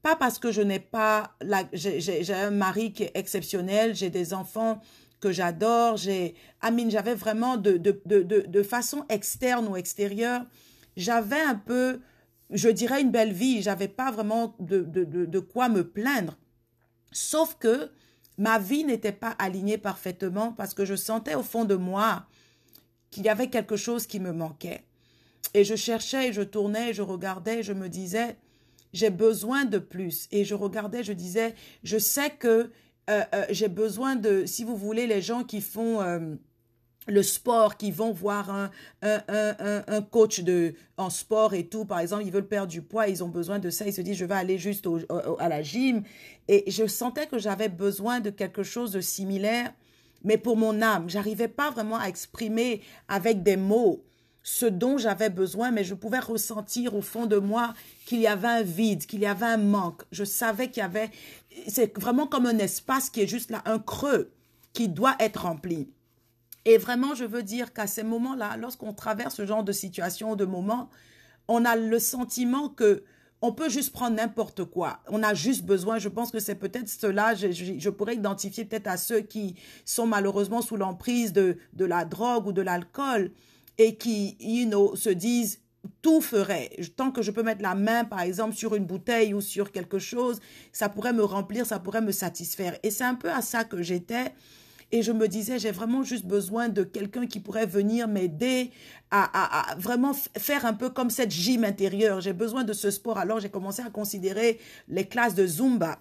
Pas 0.00 0.16
parce 0.16 0.38
que 0.38 0.50
je 0.50 0.62
n'ai 0.62 0.78
pas, 0.78 1.36
j'ai 1.74 2.32
un 2.32 2.52
mari 2.52 2.94
qui 2.94 3.02
est 3.02 3.12
exceptionnel, 3.14 3.94
j'ai 3.94 4.08
des 4.08 4.32
enfants 4.32 4.80
que 5.20 5.30
j'adore. 5.30 5.98
J'ai, 5.98 6.34
Amine, 6.62 6.90
j'avais 6.90 7.14
vraiment 7.14 7.58
de, 7.58 7.76
de, 7.76 8.00
de, 8.06 8.22
de, 8.22 8.62
façon 8.62 9.04
externe 9.10 9.68
ou 9.68 9.76
extérieure, 9.76 10.46
j'avais 10.96 11.42
un 11.42 11.54
peu, 11.54 12.00
je 12.48 12.70
dirais, 12.70 13.02
une 13.02 13.10
belle 13.10 13.34
vie. 13.34 13.60
J'avais 13.60 13.88
pas 13.88 14.10
vraiment 14.10 14.56
de, 14.58 15.38
quoi 15.38 15.68
me 15.68 15.86
plaindre. 15.86 16.38
Sauf 17.12 17.58
que 17.60 17.90
ma 18.38 18.58
vie 18.58 18.84
n'était 18.84 19.12
pas 19.12 19.30
alignée 19.38 19.78
parfaitement 19.78 20.52
parce 20.52 20.74
que 20.74 20.84
je 20.84 20.94
sentais 20.94 21.34
au 21.34 21.42
fond 21.42 21.64
de 21.64 21.74
moi 21.74 22.26
qu'il 23.10 23.24
y 23.24 23.28
avait 23.28 23.48
quelque 23.48 23.76
chose 23.76 24.06
qui 24.06 24.20
me 24.20 24.32
manquait. 24.32 24.84
Et 25.54 25.62
je 25.64 25.76
cherchais, 25.76 26.32
je 26.32 26.42
tournais, 26.42 26.92
je 26.92 27.02
regardais, 27.02 27.62
je 27.62 27.72
me 27.72 27.88
disais, 27.88 28.36
j'ai 28.92 29.10
besoin 29.10 29.64
de 29.64 29.78
plus. 29.78 30.26
Et 30.32 30.44
je 30.44 30.54
regardais, 30.54 31.04
je 31.04 31.12
disais, 31.12 31.54
je 31.82 31.98
sais 31.98 32.30
que 32.30 32.70
euh, 33.10 33.22
euh, 33.34 33.44
j'ai 33.50 33.68
besoin 33.68 34.16
de, 34.16 34.46
si 34.46 34.64
vous 34.64 34.76
voulez, 34.76 35.06
les 35.06 35.20
gens 35.20 35.44
qui 35.44 35.60
font 35.60 36.00
euh, 36.00 36.34
le 37.06 37.22
sport, 37.22 37.76
qui 37.76 37.90
vont 37.90 38.12
voir 38.12 38.50
un, 38.50 38.70
un, 39.02 39.22
un, 39.28 39.84
un, 39.86 40.02
coach 40.02 40.40
de, 40.40 40.74
en 40.96 41.10
sport 41.10 41.54
et 41.54 41.66
tout, 41.66 41.84
par 41.84 41.98
exemple, 41.98 42.24
ils 42.24 42.32
veulent 42.32 42.48
perdre 42.48 42.70
du 42.70 42.82
poids, 42.82 43.08
ils 43.08 43.22
ont 43.22 43.28
besoin 43.28 43.58
de 43.58 43.70
ça, 43.70 43.86
ils 43.86 43.92
se 43.92 44.00
disent, 44.00 44.16
je 44.16 44.24
vais 44.24 44.34
aller 44.34 44.58
juste 44.58 44.88
à 45.38 45.48
la 45.48 45.62
gym. 45.62 46.02
Et 46.48 46.70
je 46.70 46.86
sentais 46.86 47.26
que 47.26 47.38
j'avais 47.38 47.68
besoin 47.68 48.20
de 48.20 48.30
quelque 48.30 48.62
chose 48.62 48.92
de 48.92 49.00
similaire, 49.00 49.72
mais 50.22 50.38
pour 50.38 50.56
mon 50.56 50.82
âme. 50.82 51.08
J'arrivais 51.08 51.48
pas 51.48 51.70
vraiment 51.70 51.98
à 51.98 52.08
exprimer 52.08 52.80
avec 53.08 53.42
des 53.42 53.56
mots 53.56 54.02
ce 54.44 54.66
dont 54.66 54.98
j'avais 54.98 55.30
besoin, 55.30 55.70
mais 55.70 55.84
je 55.84 55.94
pouvais 55.94 56.18
ressentir 56.18 56.94
au 56.94 57.00
fond 57.00 57.26
de 57.26 57.38
moi 57.38 57.72
qu'il 58.04 58.20
y 58.20 58.26
avait 58.26 58.48
un 58.48 58.62
vide, 58.62 59.06
qu'il 59.06 59.20
y 59.20 59.26
avait 59.26 59.46
un 59.46 59.56
manque. 59.56 60.02
Je 60.12 60.22
savais 60.22 60.68
qu'il 60.68 60.82
y 60.82 60.84
avait, 60.84 61.10
c'est 61.66 61.98
vraiment 61.98 62.26
comme 62.26 62.46
un 62.46 62.58
espace 62.58 63.08
qui 63.08 63.22
est 63.22 63.26
juste 63.26 63.50
là, 63.50 63.62
un 63.64 63.78
creux 63.78 64.30
qui 64.74 64.88
doit 64.88 65.16
être 65.18 65.42
rempli. 65.44 65.88
Et 66.64 66.78
vraiment, 66.78 67.14
je 67.14 67.24
veux 67.24 67.42
dire 67.42 67.72
qu'à 67.72 67.86
ces 67.86 68.02
moments-là, 68.02 68.56
lorsqu'on 68.56 68.92
traverse 68.92 69.34
ce 69.34 69.46
genre 69.46 69.64
de 69.64 69.72
situation 69.72 70.36
de 70.36 70.44
moments, 70.44 70.90
on 71.48 71.64
a 71.64 71.76
le 71.76 71.98
sentiment 71.98 72.68
que 72.68 73.04
on 73.42 73.52
peut 73.52 73.68
juste 73.68 73.92
prendre 73.92 74.16
n'importe 74.16 74.64
quoi. 74.64 75.00
On 75.08 75.22
a 75.22 75.34
juste 75.34 75.64
besoin, 75.64 75.98
je 75.98 76.08
pense 76.08 76.30
que 76.30 76.40
c'est 76.40 76.54
peut-être 76.54 76.88
cela, 76.88 77.34
je, 77.34 77.52
je, 77.52 77.90
pourrais 77.90 78.14
identifier 78.14 78.64
peut-être 78.64 78.86
à 78.86 78.96
ceux 78.96 79.20
qui 79.20 79.56
sont 79.84 80.06
malheureusement 80.06 80.62
sous 80.62 80.78
l'emprise 80.78 81.34
de, 81.34 81.58
de 81.74 81.84
la 81.84 82.06
drogue 82.06 82.46
ou 82.46 82.52
de 82.52 82.62
l'alcool 82.62 83.32
et 83.76 83.96
qui, 83.96 84.38
you 84.40 84.66
know, 84.66 84.96
se 84.96 85.10
disent 85.10 85.60
tout 86.00 86.22
ferait. 86.22 86.70
Tant 86.96 87.10
que 87.10 87.20
je 87.20 87.30
peux 87.30 87.42
mettre 87.42 87.60
la 87.60 87.74
main, 87.74 88.04
par 88.04 88.22
exemple, 88.22 88.54
sur 88.54 88.74
une 88.74 88.86
bouteille 88.86 89.34
ou 89.34 89.42
sur 89.42 89.72
quelque 89.72 89.98
chose, 89.98 90.40
ça 90.72 90.88
pourrait 90.88 91.12
me 91.12 91.24
remplir, 91.24 91.66
ça 91.66 91.78
pourrait 91.78 92.00
me 92.00 92.12
satisfaire. 92.12 92.78
Et 92.82 92.90
c'est 92.90 93.04
un 93.04 93.14
peu 93.14 93.30
à 93.30 93.42
ça 93.42 93.64
que 93.64 93.82
j'étais. 93.82 94.32
Et 94.94 95.02
je 95.02 95.10
me 95.10 95.26
disais, 95.26 95.58
j'ai 95.58 95.72
vraiment 95.72 96.04
juste 96.04 96.24
besoin 96.24 96.68
de 96.68 96.84
quelqu'un 96.84 97.26
qui 97.26 97.40
pourrait 97.40 97.66
venir 97.66 98.06
m'aider 98.06 98.70
à, 99.10 99.74
vraiment 99.76 100.12
faire 100.38 100.64
un 100.66 100.72
peu 100.72 100.88
comme 100.88 101.10
cette 101.10 101.32
gym 101.32 101.64
intérieure. 101.64 102.20
J'ai 102.20 102.32
besoin 102.32 102.62
de 102.62 102.72
ce 102.72 102.92
sport. 102.92 103.18
Alors 103.18 103.40
j'ai 103.40 103.48
commencé 103.48 103.82
à 103.82 103.90
considérer 103.90 104.60
les 104.86 105.04
classes 105.04 105.34
de 105.34 105.48
Zumba. 105.48 105.98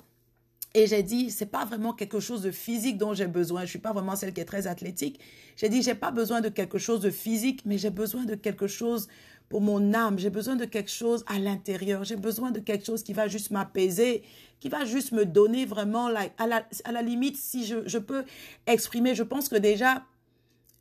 Et 0.75 0.85
j'ai 0.85 1.01
dit, 1.01 1.31
c'est 1.31 1.47
pas 1.47 1.65
vraiment 1.65 1.93
quelque 1.93 2.19
chose 2.19 2.43
de 2.43 2.51
physique 2.51 2.99
dont 2.99 3.15
j'ai 3.15 3.25
besoin. 3.25 3.61
Je 3.65 3.71
suis 3.71 3.79
pas 3.79 3.93
vraiment 3.93 4.15
celle 4.15 4.31
qui 4.31 4.41
est 4.41 4.45
très 4.45 4.67
athlétique. 4.67 5.19
J'ai 5.55 5.69
dit, 5.69 5.81
j'ai 5.81 5.95
pas 5.95 6.11
besoin 6.11 6.41
de 6.41 6.49
quelque 6.49 6.77
chose 6.77 7.01
de 7.01 7.09
physique, 7.09 7.63
mais 7.65 7.79
j'ai 7.79 7.89
besoin 7.89 8.25
de 8.25 8.35
quelque 8.35 8.67
chose 8.67 9.07
pour 9.49 9.61
mon 9.61 9.93
âme. 9.93 10.17
J'ai 10.19 10.29
besoin 10.29 10.55
de 10.55 10.65
quelque 10.65 10.91
chose 10.91 11.23
à 11.27 11.39
l'intérieur. 11.39 12.03
J'ai 12.03 12.15
besoin 12.15 12.51
de 12.51 12.59
quelque 12.59 12.85
chose 12.85 13.03
qui 13.03 13.13
va 13.13 13.27
juste 13.27 13.51
m'apaiser, 13.51 14.23
qui 14.59 14.69
va 14.69 14.85
juste 14.85 15.11
me 15.11 15.25
donner 15.25 15.65
vraiment, 15.65 16.07
à, 16.07 16.47
la, 16.47 16.67
à 16.85 16.91
la 16.91 17.01
limite, 17.01 17.37
si 17.37 17.65
je, 17.65 17.87
je 17.87 17.97
peux 17.97 18.23
exprimer, 18.65 19.13
je 19.15 19.23
pense 19.23 19.49
que 19.49 19.55
déjà, 19.55 20.03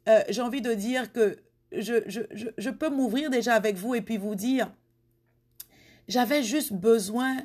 euh, 0.09 0.21
j'ai 0.28 0.42
envie 0.42 0.62
de 0.62 0.73
dire 0.75 1.12
que 1.12 1.37
je, 1.73 2.02
je, 2.07 2.21
je, 2.33 2.47
je 2.57 2.71
peux 2.71 2.90
m'ouvrir 2.90 3.31
déjà 3.31 3.54
avec 3.54 3.76
vous 3.76 3.95
et 3.95 4.02
puis 4.02 4.19
vous 4.19 4.35
dire, 4.35 4.71
j'avais 6.09 6.42
juste 6.42 6.73
besoin 6.73 7.37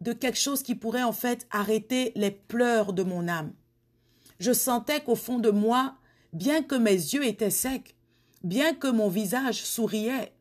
de 0.00 0.12
quelque 0.12 0.38
chose 0.38 0.62
qui 0.62 0.74
pourrait 0.74 1.02
en 1.02 1.12
fait 1.12 1.46
arrêter 1.50 2.12
les 2.14 2.30
pleurs 2.30 2.92
de 2.92 3.02
mon 3.02 3.28
âme. 3.28 3.52
Je 4.40 4.52
sentais 4.52 5.00
qu'au 5.00 5.16
fond 5.16 5.38
de 5.38 5.50
moi, 5.50 5.96
bien 6.32 6.62
que 6.62 6.74
mes 6.74 6.92
yeux 6.92 7.26
étaient 7.26 7.50
secs, 7.50 7.96
bien 8.44 8.74
que 8.74 8.88
mon 8.88 9.08
visage 9.08 9.64
souriait, 9.64 10.32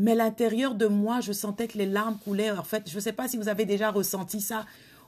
mais 0.00 0.14
l'intérieur 0.14 0.74
de 0.74 0.86
moi, 0.86 1.20
je 1.20 1.32
sentais 1.32 1.68
que 1.68 1.78
les 1.78 1.86
larmes 1.86 2.18
coulaient. 2.24 2.50
En 2.50 2.64
fait, 2.64 2.88
je 2.90 2.94
ne 2.96 3.00
sais 3.00 3.12
pas 3.12 3.28
si 3.28 3.36
vous 3.36 3.48
avez 3.48 3.66
déjà 3.66 3.90
ressenti 3.90 4.40
ça, 4.40 4.66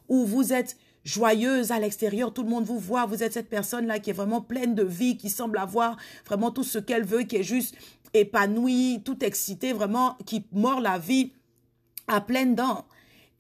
où 0.09 0.27
vous 0.27 0.53
êtes 0.53 0.77
joyeuse 1.05 1.73
à 1.73 1.81
l'extérieur, 1.81 2.33
tout 2.33 2.43
le 2.43 2.51
monde 2.51 2.65
vous 2.65 2.79
voit, 2.79 3.07
vous 3.07 3.23
êtes 3.23 3.33
cette 3.33 3.49
personne-là 3.49 3.99
qui 3.99 4.11
est 4.11 4.13
vraiment 4.13 4.41
pleine 4.41 4.75
de 4.75 4.85
vie, 4.85 5.17
qui 5.17 5.31
semble 5.31 5.59
avoir 5.59 5.97
vraiment 6.27 6.51
tout 6.51 6.63
ce 6.63 6.79
qu'elle 6.79 7.05
veut, 7.05 7.23
qui 7.23 7.37
est 7.37 7.43
juste 7.43 7.75
épanouie, 8.15 9.03
tout 9.05 9.25
excitée, 9.25 9.73
vraiment, 9.73 10.17
qui 10.27 10.45
mord 10.53 10.81
la 10.81 10.99
vie 10.99 11.33
à 12.07 12.21
pleines 12.21 12.55
dents. 12.55 12.85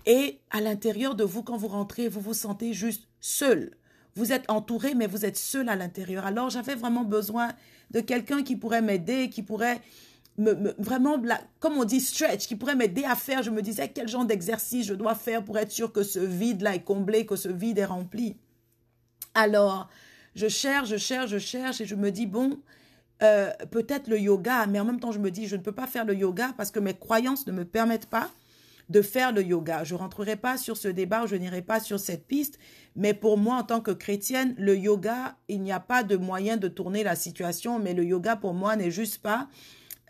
Et 0.07 0.41
à 0.51 0.61
l'intérieur 0.61 1.15
de 1.15 1.23
vous, 1.23 1.43
quand 1.43 1.57
vous 1.57 1.69
rentrez, 1.69 2.09
vous 2.09 2.21
vous 2.21 2.35
sentez 2.35 2.73
juste 2.73 3.09
seul. 3.21 3.77
Vous 4.17 4.33
êtes 4.33 4.51
entouré, 4.51 4.95
mais 4.95 5.07
vous 5.07 5.25
êtes 5.25 5.37
seul 5.37 5.69
à 5.69 5.77
l'intérieur. 5.77 6.27
Alors 6.27 6.51
j'avais 6.51 6.75
vraiment 6.75 7.05
besoin 7.05 7.53
de 7.93 8.01
quelqu'un 8.01 8.43
qui 8.43 8.57
pourrait 8.57 8.83
m'aider, 8.83 9.29
qui 9.31 9.43
pourrait 9.43 9.81
me, 10.39 10.75
vraiment, 10.79 11.21
comme 11.61 11.75
on 11.75 11.85
dit, 11.85 12.01
stretch, 12.01 12.47
qui 12.47 12.57
pourrait 12.57 12.75
m'aider 12.75 13.05
à 13.05 13.15
faire. 13.15 13.43
Je 13.43 13.51
me 13.51 13.63
disais 13.63 13.89
quel 13.89 14.09
genre 14.09 14.25
d'exercice 14.25 14.87
je 14.87 14.95
dois 14.95 15.15
faire 15.15 15.45
pour 15.45 15.59
être 15.59 15.71
sûr 15.71 15.93
que 15.93 16.03
ce 16.03 16.19
vide-là 16.19 16.75
est 16.75 16.83
comblé, 16.83 17.27
que 17.27 17.37
ce 17.37 17.49
vide 17.49 17.79
est 17.79 17.85
rempli. 17.85 18.37
Alors, 19.35 19.89
je 20.35 20.49
cherche, 20.49 20.89
je 20.89 20.97
cherche, 20.97 21.31
je 21.31 21.39
cherche 21.39 21.81
et 21.81 21.87
je 21.87 21.95
me 21.95 22.11
dis, 22.11 22.27
bon, 22.27 22.59
euh, 23.23 23.51
peut-être 23.71 24.09
le 24.09 24.19
yoga, 24.19 24.67
mais 24.67 24.81
en 24.81 24.85
même 24.85 25.01
temps, 25.01 25.13
je 25.13 25.19
me 25.19 25.31
dis, 25.31 25.47
je 25.47 25.57
ne 25.57 25.63
peux 25.63 25.73
pas 25.73 25.87
faire 25.87 26.05
le 26.05 26.15
yoga 26.15 26.55
parce 26.57 26.71
que 26.71 26.81
mes 26.81 26.95
croyances 26.95 27.47
ne 27.47 27.53
me 27.53 27.65
permettent 27.65 28.07
pas 28.07 28.31
de 28.89 29.01
faire 29.01 29.33
le 29.33 29.43
yoga. 29.43 29.85
Je 29.85 29.95
rentrerai 29.95 30.37
pas 30.37 30.57
sur 30.57 30.77
ce 30.77 30.89
débat, 30.89 31.25
je 31.27 31.37
n'irai 31.37 31.63
pas 31.63 31.81
sur 31.81 32.01
cette 32.01 32.27
piste, 32.27 32.59
mais 32.97 33.15
pour 33.15 33.39
moi, 33.39 33.57
en 33.57 33.63
tant 33.63 33.81
que 33.81 33.91
chrétienne, 33.91 34.55
le 34.59 34.77
yoga, 34.77 35.37
il 35.49 35.63
n'y 35.63 35.73
a 35.73 35.81
pas 35.81 36.03
de 36.03 36.17
moyen 36.17 36.57
de 36.57 36.69
tourner 36.69 37.05
la 37.05 37.15
situation, 37.15 37.79
mais 37.79 37.95
le 37.95 38.05
yoga, 38.05 38.37
pour 38.37 38.55
moi, 38.55 38.77
n'est 38.77 38.91
juste 38.91 39.19
pas 39.19 39.49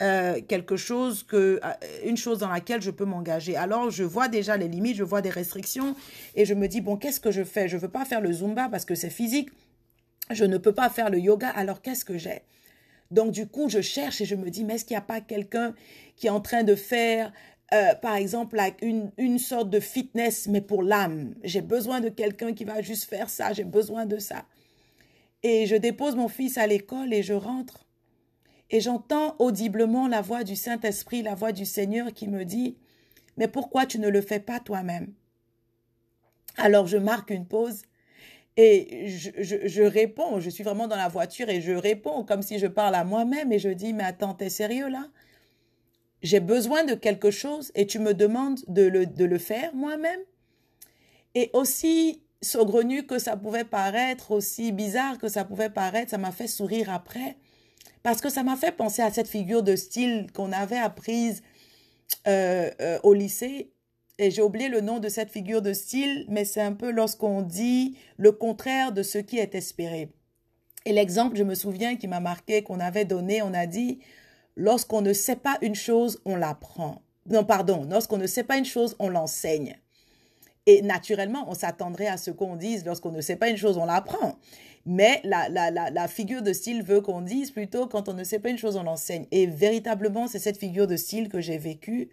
euh, 0.03 0.41
quelque 0.41 0.75
chose 0.75 1.23
que, 1.23 1.59
euh, 1.63 1.69
une 2.05 2.17
chose 2.17 2.39
dans 2.39 2.49
laquelle 2.49 2.81
je 2.81 2.91
peux 2.91 3.05
m'engager. 3.05 3.55
Alors, 3.55 3.89
je 3.89 4.03
vois 4.03 4.27
déjà 4.27 4.57
les 4.57 4.67
limites, 4.67 4.97
je 4.97 5.03
vois 5.03 5.21
des 5.21 5.29
restrictions, 5.29 5.95
et 6.35 6.45
je 6.45 6.53
me 6.53 6.67
dis, 6.67 6.81
bon, 6.81 6.97
qu'est-ce 6.97 7.19
que 7.19 7.31
je 7.31 7.43
fais? 7.43 7.69
Je 7.69 7.77
veux 7.77 7.89
pas 7.89 8.03
faire 8.03 8.21
le 8.21 8.31
zumba 8.31 8.67
parce 8.69 8.85
que 8.85 8.95
c'est 8.95 9.09
physique, 9.09 9.49
je 10.29 10.45
ne 10.45 10.57
peux 10.57 10.73
pas 10.73 10.89
faire 10.89 11.09
le 11.09 11.19
yoga, 11.19 11.49
alors 11.49 11.81
qu'est-ce 11.81 12.05
que 12.05 12.17
j'ai? 12.17 12.41
Donc, 13.11 13.31
du 13.31 13.47
coup, 13.47 13.69
je 13.69 13.81
cherche 13.81 14.21
et 14.21 14.25
je 14.25 14.35
me 14.35 14.49
dis, 14.49 14.63
mais 14.65 14.75
est-ce 14.75 14.85
qu'il 14.85 14.95
n'y 14.95 14.99
a 14.99 15.01
pas 15.01 15.21
quelqu'un 15.21 15.73
qui 16.17 16.27
est 16.27 16.31
en 16.31 16.41
train 16.41 16.63
de 16.63 16.75
faire 16.75 17.31
euh, 17.73 17.95
par 17.95 18.15
exemple, 18.15 18.59
une, 18.81 19.11
une 19.17 19.39
sorte 19.39 19.69
de 19.69 19.79
fitness, 19.79 20.47
mais 20.47 20.61
pour 20.61 20.83
l'âme? 20.83 21.33
J'ai 21.43 21.61
besoin 21.61 22.01
de 22.01 22.09
quelqu'un 22.09 22.53
qui 22.53 22.65
va 22.65 22.81
juste 22.81 23.05
faire 23.05 23.29
ça, 23.29 23.53
j'ai 23.53 23.63
besoin 23.63 24.05
de 24.05 24.19
ça. 24.19 24.45
Et 25.43 25.65
je 25.65 25.75
dépose 25.75 26.15
mon 26.15 26.27
fils 26.27 26.57
à 26.57 26.67
l'école 26.67 27.13
et 27.13 27.23
je 27.23 27.33
rentre. 27.33 27.82
Et 28.73 28.81
j'entends 28.81 29.35
audiblement 29.37 30.07
la 30.07 30.21
voix 30.21 30.43
du 30.43 30.55
Saint-Esprit, 30.55 31.21
la 31.21 31.35
voix 31.35 31.51
du 31.51 31.63
Seigneur 31.63 32.11
qui 32.11 32.27
me 32.27 32.43
dit, 32.43 32.75
mais 33.37 33.47
pourquoi 33.47 33.85
tu 33.85 33.99
ne 33.99 34.09
le 34.09 34.19
fais 34.19 34.39
pas 34.39 34.59
toi-même? 34.59 35.13
Alors 36.57 36.87
je 36.87 36.97
marque 36.97 37.29
une 37.29 37.45
pause 37.45 37.83
et 38.57 39.09
je, 39.09 39.83
réponds, 39.83 40.39
je 40.39 40.49
suis 40.49 40.63
vraiment 40.63 40.87
dans 40.87 40.95
la 40.95 41.07
voiture 41.07 41.49
et 41.49 41.61
je 41.61 41.71
réponds 41.71 42.23
comme 42.23 42.41
si 42.41 42.57
je 42.57 42.65
parle 42.65 42.95
à 42.95 43.03
moi-même 43.03 43.51
et 43.51 43.59
je 43.59 43.69
dis, 43.69 43.93
mais 43.93 44.05
attends, 44.05 44.33
t'es 44.33 44.49
sérieux 44.49 44.89
là? 44.89 45.07
J'ai 46.23 46.39
besoin 46.39 46.83
de 46.83 46.95
quelque 46.95 47.29
chose 47.29 47.71
et 47.75 47.85
tu 47.85 47.99
me 47.99 48.15
demandes 48.15 48.61
de 48.67 48.81
le, 48.81 49.05
de 49.05 49.25
le 49.25 49.37
faire 49.37 49.75
moi-même. 49.75 50.21
Et 51.35 51.51
aussi 51.53 52.23
saugrenu 52.41 53.05
que 53.05 53.19
ça 53.19 53.37
pouvait 53.37 53.65
paraître, 53.65 54.31
aussi 54.31 54.71
bizarre 54.71 55.19
que 55.19 55.27
ça 55.27 55.45
pouvait 55.45 55.69
paraître, 55.69 56.09
ça 56.09 56.17
m'a 56.17 56.31
fait 56.31 56.47
sourire 56.47 56.91
après. 56.91 57.37
Parce 58.03 58.21
que 58.21 58.29
ça 58.29 58.43
m'a 58.43 58.55
fait 58.55 58.71
penser 58.71 59.01
à 59.01 59.11
cette 59.11 59.27
figure 59.27 59.63
de 59.63 59.75
style 59.75 60.27
qu'on 60.33 60.51
avait 60.51 60.77
apprise 60.77 61.41
euh, 62.27 62.69
euh, 62.81 62.99
au 63.03 63.13
lycée. 63.13 63.71
Et 64.19 64.29
j'ai 64.29 64.41
oublié 64.41 64.69
le 64.69 64.81
nom 64.81 64.99
de 64.99 65.09
cette 65.09 65.31
figure 65.31 65.61
de 65.61 65.73
style, 65.73 66.25
mais 66.29 66.45
c'est 66.45 66.61
un 66.61 66.73
peu 66.73 66.91
lorsqu'on 66.91 67.41
dit 67.41 67.97
le 68.17 68.31
contraire 68.31 68.91
de 68.91 69.01
ce 69.01 69.17
qui 69.17 69.39
est 69.39 69.55
espéré. 69.55 70.09
Et 70.85 70.93
l'exemple, 70.93 71.37
je 71.37 71.43
me 71.43 71.55
souviens, 71.55 71.95
qui 71.95 72.07
m'a 72.07 72.19
marqué, 72.19 72.61
qu'on 72.61 72.79
avait 72.79 73.05
donné, 73.05 73.41
on 73.41 73.53
a 73.53 73.65
dit, 73.65 73.99
Lorsqu'on 74.55 75.01
ne 75.01 75.13
sait 75.13 75.35
pas 75.35 75.57
une 75.61 75.75
chose, 75.75 76.21
on 76.25 76.35
l'apprend. 76.35 77.01
Non, 77.27 77.43
pardon, 77.43 77.87
lorsqu'on 77.89 78.17
ne 78.17 78.27
sait 78.27 78.43
pas 78.43 78.57
une 78.57 78.65
chose, 78.65 78.95
on 78.99 79.09
l'enseigne. 79.09 79.77
Et 80.65 80.81
naturellement, 80.81 81.45
on 81.47 81.53
s'attendrait 81.53 82.07
à 82.07 82.17
ce 82.17 82.31
qu'on 82.31 82.55
dise, 82.55 82.85
lorsqu'on 82.85 83.11
ne 83.11 83.21
sait 83.21 83.35
pas 83.35 83.49
une 83.49 83.57
chose, 83.57 83.77
on 83.77 83.85
l'apprend. 83.85 84.37
Mais 84.85 85.21
la, 85.23 85.47
la, 85.47 85.71
la, 85.71 86.07
figure 86.09 86.41
de 86.41 86.51
style 86.51 86.83
veut 86.83 86.99
qu'on 86.99 87.21
dise 87.21 87.51
plutôt, 87.51 87.87
quand 87.87 88.09
on 88.09 88.13
ne 88.13 88.23
sait 88.23 88.39
pas 88.39 88.49
une 88.49 88.57
chose, 88.57 88.75
on 88.75 88.83
l'enseigne. 88.83 89.25
Et 89.31 89.45
véritablement, 89.45 90.27
c'est 90.27 90.39
cette 90.39 90.57
figure 90.57 90.87
de 90.87 90.97
style 90.97 91.29
que 91.29 91.39
j'ai 91.39 91.57
vécue, 91.57 92.09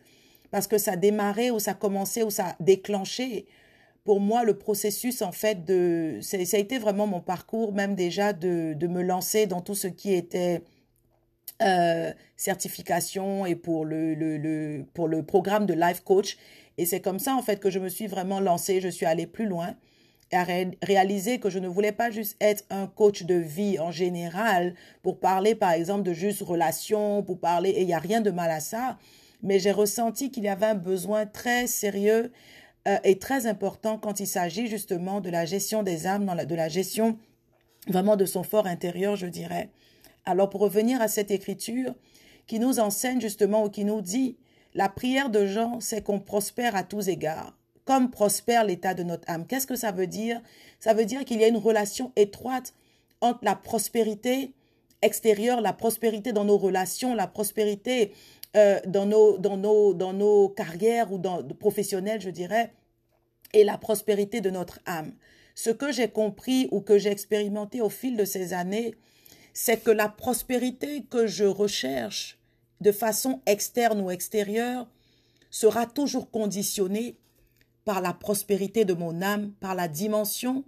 parce 0.52 0.68
que 0.68 0.78
ça 0.78 0.96
démarrait 0.96 1.50
ou 1.50 1.58
ça 1.58 1.74
commençait 1.74 2.22
ou 2.22 2.30
ça 2.30 2.56
déclenchait. 2.60 3.46
Pour 4.04 4.20
moi, 4.20 4.44
le 4.44 4.56
processus, 4.56 5.20
en 5.20 5.32
fait, 5.32 5.64
de, 5.64 6.20
ça 6.22 6.36
a 6.38 6.60
été 6.60 6.78
vraiment 6.78 7.08
mon 7.08 7.20
parcours, 7.20 7.72
même 7.72 7.96
déjà 7.96 8.32
de, 8.32 8.74
de 8.74 8.86
me 8.86 9.02
lancer 9.02 9.46
dans 9.46 9.60
tout 9.60 9.74
ce 9.74 9.88
qui 9.88 10.14
était 10.14 10.62
euh, 11.62 12.12
certification 12.36 13.46
et 13.46 13.56
pour 13.56 13.84
le, 13.84 14.14
le, 14.14 14.38
le, 14.38 14.84
pour 14.94 15.08
le 15.08 15.24
programme 15.24 15.66
de 15.66 15.74
life 15.74 16.00
coach. 16.04 16.38
Et 16.78 16.86
c'est 16.86 17.00
comme 17.00 17.18
ça, 17.18 17.34
en 17.34 17.42
fait, 17.42 17.58
que 17.58 17.68
je 17.68 17.80
me 17.80 17.88
suis 17.88 18.06
vraiment 18.06 18.38
lancée. 18.38 18.80
Je 18.80 18.88
suis 18.88 19.06
allée 19.06 19.26
plus 19.26 19.46
loin 19.46 19.74
à 20.32 20.44
réaliser 20.44 21.38
que 21.40 21.50
je 21.50 21.58
ne 21.58 21.68
voulais 21.68 21.92
pas 21.92 22.10
juste 22.10 22.36
être 22.40 22.64
un 22.70 22.86
coach 22.86 23.24
de 23.24 23.34
vie 23.34 23.78
en 23.78 23.90
général 23.90 24.74
pour 25.02 25.18
parler, 25.18 25.54
par 25.54 25.72
exemple, 25.72 26.02
de 26.02 26.12
juste 26.12 26.42
relations, 26.42 27.22
pour 27.22 27.40
parler, 27.40 27.70
et 27.70 27.80
il 27.80 27.86
n'y 27.86 27.94
a 27.94 27.98
rien 27.98 28.20
de 28.20 28.30
mal 28.30 28.50
à 28.50 28.60
ça. 28.60 28.98
Mais 29.42 29.58
j'ai 29.58 29.72
ressenti 29.72 30.30
qu'il 30.30 30.44
y 30.44 30.48
avait 30.48 30.66
un 30.66 30.74
besoin 30.74 31.26
très 31.26 31.66
sérieux 31.66 32.30
euh, 32.86 32.98
et 33.04 33.18
très 33.18 33.46
important 33.46 33.98
quand 33.98 34.20
il 34.20 34.26
s'agit 34.26 34.66
justement 34.66 35.20
de 35.20 35.30
la 35.30 35.44
gestion 35.44 35.82
des 35.82 36.06
âmes, 36.06 36.24
dans 36.24 36.34
la, 36.34 36.44
de 36.44 36.54
la 36.54 36.68
gestion 36.68 37.18
vraiment 37.88 38.16
de 38.16 38.24
son 38.24 38.42
fort 38.42 38.66
intérieur, 38.66 39.16
je 39.16 39.26
dirais. 39.26 39.70
Alors 40.24 40.50
pour 40.50 40.60
revenir 40.60 41.00
à 41.00 41.08
cette 41.08 41.30
écriture 41.30 41.94
qui 42.46 42.58
nous 42.58 42.80
enseigne 42.80 43.20
justement 43.20 43.64
ou 43.64 43.70
qui 43.70 43.84
nous 43.84 44.00
dit, 44.00 44.36
la 44.74 44.88
prière 44.88 45.30
de 45.30 45.46
Jean, 45.46 45.80
c'est 45.80 46.02
qu'on 46.02 46.20
prospère 46.20 46.76
à 46.76 46.84
tous 46.84 47.08
égards, 47.08 47.56
comme 47.90 48.08
prospère 48.08 48.62
l'état 48.62 48.94
de 48.94 49.02
notre 49.02 49.28
âme. 49.28 49.48
Qu'est-ce 49.48 49.66
que 49.66 49.74
ça 49.74 49.90
veut 49.90 50.06
dire? 50.06 50.40
Ça 50.78 50.94
veut 50.94 51.04
dire 51.04 51.24
qu'il 51.24 51.40
y 51.40 51.44
a 51.44 51.48
une 51.48 51.56
relation 51.56 52.12
étroite 52.14 52.72
entre 53.20 53.40
la 53.42 53.56
prospérité 53.56 54.52
extérieure, 55.02 55.60
la 55.60 55.72
prospérité 55.72 56.32
dans 56.32 56.44
nos 56.44 56.56
relations, 56.56 57.16
la 57.16 57.26
prospérité 57.26 58.12
euh, 58.56 58.78
dans, 58.86 59.06
nos, 59.06 59.38
dans, 59.38 59.56
nos, 59.56 59.92
dans 59.92 60.12
nos 60.12 60.50
carrières 60.50 61.12
ou 61.12 61.18
dans, 61.18 61.42
professionnelles, 61.42 62.20
je 62.20 62.30
dirais, 62.30 62.72
et 63.54 63.64
la 63.64 63.76
prospérité 63.76 64.40
de 64.40 64.50
notre 64.50 64.78
âme. 64.86 65.12
Ce 65.56 65.70
que 65.70 65.90
j'ai 65.90 66.06
compris 66.06 66.68
ou 66.70 66.82
que 66.82 66.96
j'ai 66.96 67.10
expérimenté 67.10 67.80
au 67.80 67.88
fil 67.88 68.16
de 68.16 68.24
ces 68.24 68.52
années, 68.52 68.94
c'est 69.52 69.82
que 69.82 69.90
la 69.90 70.08
prospérité 70.08 71.02
que 71.10 71.26
je 71.26 71.44
recherche 71.44 72.38
de 72.80 72.92
façon 72.92 73.40
externe 73.46 74.00
ou 74.00 74.12
extérieure 74.12 74.86
sera 75.50 75.86
toujours 75.86 76.30
conditionnée 76.30 77.16
par 77.84 78.00
la 78.00 78.12
prospérité 78.12 78.84
de 78.84 78.94
mon 78.94 79.22
âme, 79.22 79.52
par 79.60 79.74
la 79.74 79.88
dimension 79.88 80.64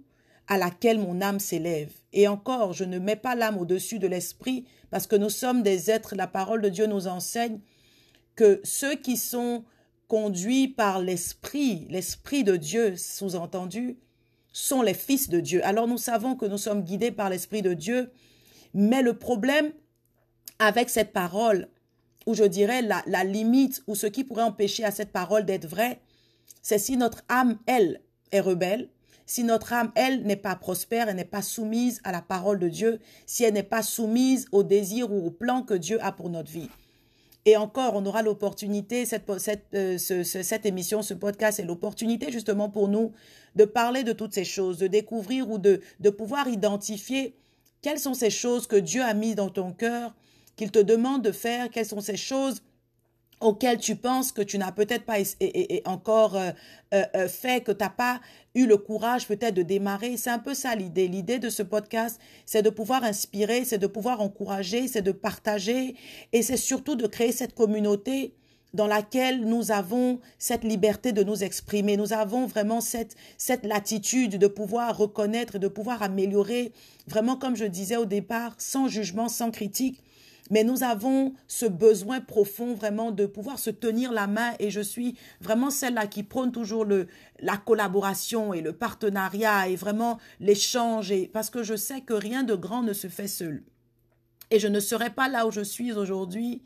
à 0.47 0.57
laquelle 0.57 0.99
mon 0.99 1.21
âme 1.21 1.39
s'élève. 1.39 1.91
Et 2.11 2.27
encore, 2.27 2.73
je 2.73 2.83
ne 2.83 2.99
mets 2.99 3.15
pas 3.15 3.35
l'âme 3.35 3.57
au-dessus 3.57 3.99
de 3.99 4.07
l'esprit, 4.07 4.65
parce 4.91 5.07
que 5.07 5.15
nous 5.15 5.29
sommes 5.29 5.63
des 5.63 5.89
êtres, 5.89 6.15
la 6.15 6.27
parole 6.27 6.61
de 6.61 6.69
Dieu 6.69 6.85
nous 6.85 7.07
enseigne 7.07 7.59
que 8.35 8.59
ceux 8.63 8.95
qui 8.95 9.17
sont 9.17 9.63
conduits 10.07 10.67
par 10.67 10.99
l'esprit, 10.99 11.87
l'esprit 11.89 12.43
de 12.43 12.55
Dieu 12.55 12.95
sous-entendu, 12.97 13.97
sont 14.51 14.81
les 14.81 14.93
fils 14.93 15.29
de 15.29 15.39
Dieu. 15.39 15.65
Alors 15.65 15.87
nous 15.87 15.97
savons 15.97 16.35
que 16.35 16.45
nous 16.45 16.57
sommes 16.57 16.83
guidés 16.83 17.11
par 17.11 17.29
l'esprit 17.29 17.61
de 17.61 17.73
Dieu, 17.73 18.11
mais 18.73 19.01
le 19.01 19.17
problème 19.17 19.71
avec 20.59 20.89
cette 20.89 21.13
parole, 21.13 21.69
ou 22.25 22.35
je 22.35 22.43
dirais 22.43 22.81
la, 22.81 23.01
la 23.07 23.23
limite, 23.23 23.81
ou 23.87 23.95
ce 23.95 24.07
qui 24.07 24.23
pourrait 24.23 24.43
empêcher 24.43 24.83
à 24.83 24.91
cette 24.91 25.11
parole 25.11 25.45
d'être 25.45 25.67
vraie, 25.67 25.99
c'est 26.63 26.79
si 26.79 26.97
notre 26.97 27.23
âme, 27.29 27.59
elle, 27.67 28.01
est 28.31 28.39
rebelle, 28.39 28.89
si 29.27 29.43
notre 29.43 29.73
âme, 29.73 29.91
elle, 29.95 30.23
n'est 30.23 30.35
pas 30.35 30.55
prospère, 30.55 31.07
elle 31.09 31.15
n'est 31.15 31.25
pas 31.25 31.43
soumise 31.43 32.01
à 32.03 32.11
la 32.11 32.21
parole 32.21 32.57
de 32.57 32.69
Dieu, 32.69 32.99
si 33.27 33.43
elle 33.43 33.53
n'est 33.53 33.61
pas 33.61 33.83
soumise 33.83 34.47
au 34.51 34.63
désir 34.63 35.11
ou 35.11 35.27
au 35.27 35.29
plan 35.29 35.61
que 35.61 35.75
Dieu 35.75 36.03
a 36.03 36.11
pour 36.11 36.29
notre 36.29 36.51
vie. 36.51 36.69
Et 37.45 37.57
encore, 37.57 37.95
on 37.95 38.05
aura 38.05 38.23
l'opportunité, 38.23 39.03
euh, 39.73 39.97
cette 39.97 40.65
émission, 40.65 41.01
ce 41.01 41.13
podcast, 41.13 41.57
c'est 41.57 41.65
l'opportunité 41.65 42.31
justement 42.31 42.69
pour 42.69 42.87
nous 42.87 43.11
de 43.55 43.65
parler 43.65 44.03
de 44.03 44.13
toutes 44.13 44.33
ces 44.33 44.45
choses, 44.45 44.77
de 44.77 44.87
découvrir 44.87 45.49
ou 45.49 45.57
de, 45.57 45.81
de 45.99 46.09
pouvoir 46.09 46.47
identifier 46.47 47.35
quelles 47.81 47.99
sont 47.99 48.13
ces 48.13 48.29
choses 48.29 48.65
que 48.65 48.77
Dieu 48.77 49.03
a 49.03 49.13
mises 49.13 49.35
dans 49.35 49.49
ton 49.49 49.73
cœur, 49.73 50.15
qu'il 50.55 50.71
te 50.71 50.79
demande 50.79 51.21
de 51.21 51.31
faire 51.33 51.69
Quelles 51.69 51.85
sont 51.85 51.99
ces 51.99 52.15
choses 52.15 52.61
auxquelles 53.43 53.77
tu 53.77 53.95
penses 53.95 54.31
que 54.31 54.41
tu 54.41 54.57
n'as 54.57 54.71
peut-être 54.71 55.05
pas 55.05 55.17
encore 55.85 56.35
euh, 56.35 56.51
euh, 56.93 57.03
euh, 57.15 57.27
fait, 57.27 57.63
que 57.63 57.71
tu 57.71 57.83
n'as 57.83 57.89
pas 57.89 58.21
eu 58.55 58.65
le 58.65 58.77
courage 58.77 59.27
peut-être 59.27 59.53
de 59.53 59.63
démarrer. 59.63 60.17
C'est 60.17 60.29
un 60.29 60.39
peu 60.39 60.53
ça 60.53 60.75
l'idée. 60.75 61.07
L'idée 61.07 61.39
de 61.39 61.49
ce 61.49 61.61
podcast, 61.61 62.19
c'est 62.45 62.61
de 62.61 62.69
pouvoir 62.69 63.03
inspirer, 63.03 63.65
c'est 63.65 63.77
de 63.77 63.87
pouvoir 63.87 64.21
encourager, 64.21 64.87
c'est 64.87 65.01
de 65.01 65.11
partager 65.11 65.95
et 66.31 66.41
c'est 66.41 66.57
surtout 66.57 66.95
de 66.95 67.05
créer 67.05 67.31
cette 67.31 67.53
communauté 67.53 68.33
dans 68.73 68.87
laquelle 68.87 69.45
nous 69.45 69.71
avons 69.71 70.19
cette 70.39 70.63
liberté 70.63 71.11
de 71.11 71.23
nous 71.23 71.43
exprimer. 71.43 71.95
Nous 71.95 72.13
avons 72.13 72.47
vraiment 72.47 72.81
cette, 72.81 73.15
cette 73.37 73.65
latitude 73.65 74.37
de 74.37 74.47
pouvoir 74.47 74.97
reconnaître 74.97 75.57
et 75.57 75.59
de 75.59 75.67
pouvoir 75.67 76.01
améliorer, 76.01 76.71
vraiment 77.07 77.35
comme 77.35 77.55
je 77.55 77.65
disais 77.65 77.97
au 77.97 78.05
départ, 78.05 78.55
sans 78.57 78.87
jugement, 78.87 79.29
sans 79.29 79.51
critique. 79.51 80.01
Mais 80.51 80.63
nous 80.63 80.83
avons 80.83 81.33
ce 81.47 81.65
besoin 81.65 82.19
profond 82.19 82.73
vraiment 82.73 83.11
de 83.11 83.25
pouvoir 83.25 83.59
se 83.59 83.69
tenir 83.69 84.11
la 84.11 84.27
main 84.27 84.53
et 84.59 84.69
je 84.69 84.81
suis 84.81 85.15
vraiment 85.39 85.69
celle-là 85.69 86.07
qui 86.07 86.23
prône 86.23 86.51
toujours 86.51 86.85
le, 86.85 87.07
la 87.39 87.57
collaboration 87.57 88.53
et 88.53 88.61
le 88.61 88.73
partenariat 88.73 89.69
et 89.69 89.75
vraiment 89.75 90.19
l'échange 90.39 91.13
parce 91.31 91.49
que 91.49 91.63
je 91.63 91.75
sais 91.75 92.01
que 92.01 92.13
rien 92.13 92.43
de 92.43 92.55
grand 92.55 92.83
ne 92.83 92.93
se 92.93 93.07
fait 93.07 93.27
seul. 93.27 93.63
Et 94.51 94.59
je 94.59 94.67
ne 94.67 94.79
serais 94.79 95.09
pas 95.09 95.29
là 95.29 95.47
où 95.47 95.51
je 95.51 95.61
suis 95.61 95.93
aujourd'hui 95.93 96.61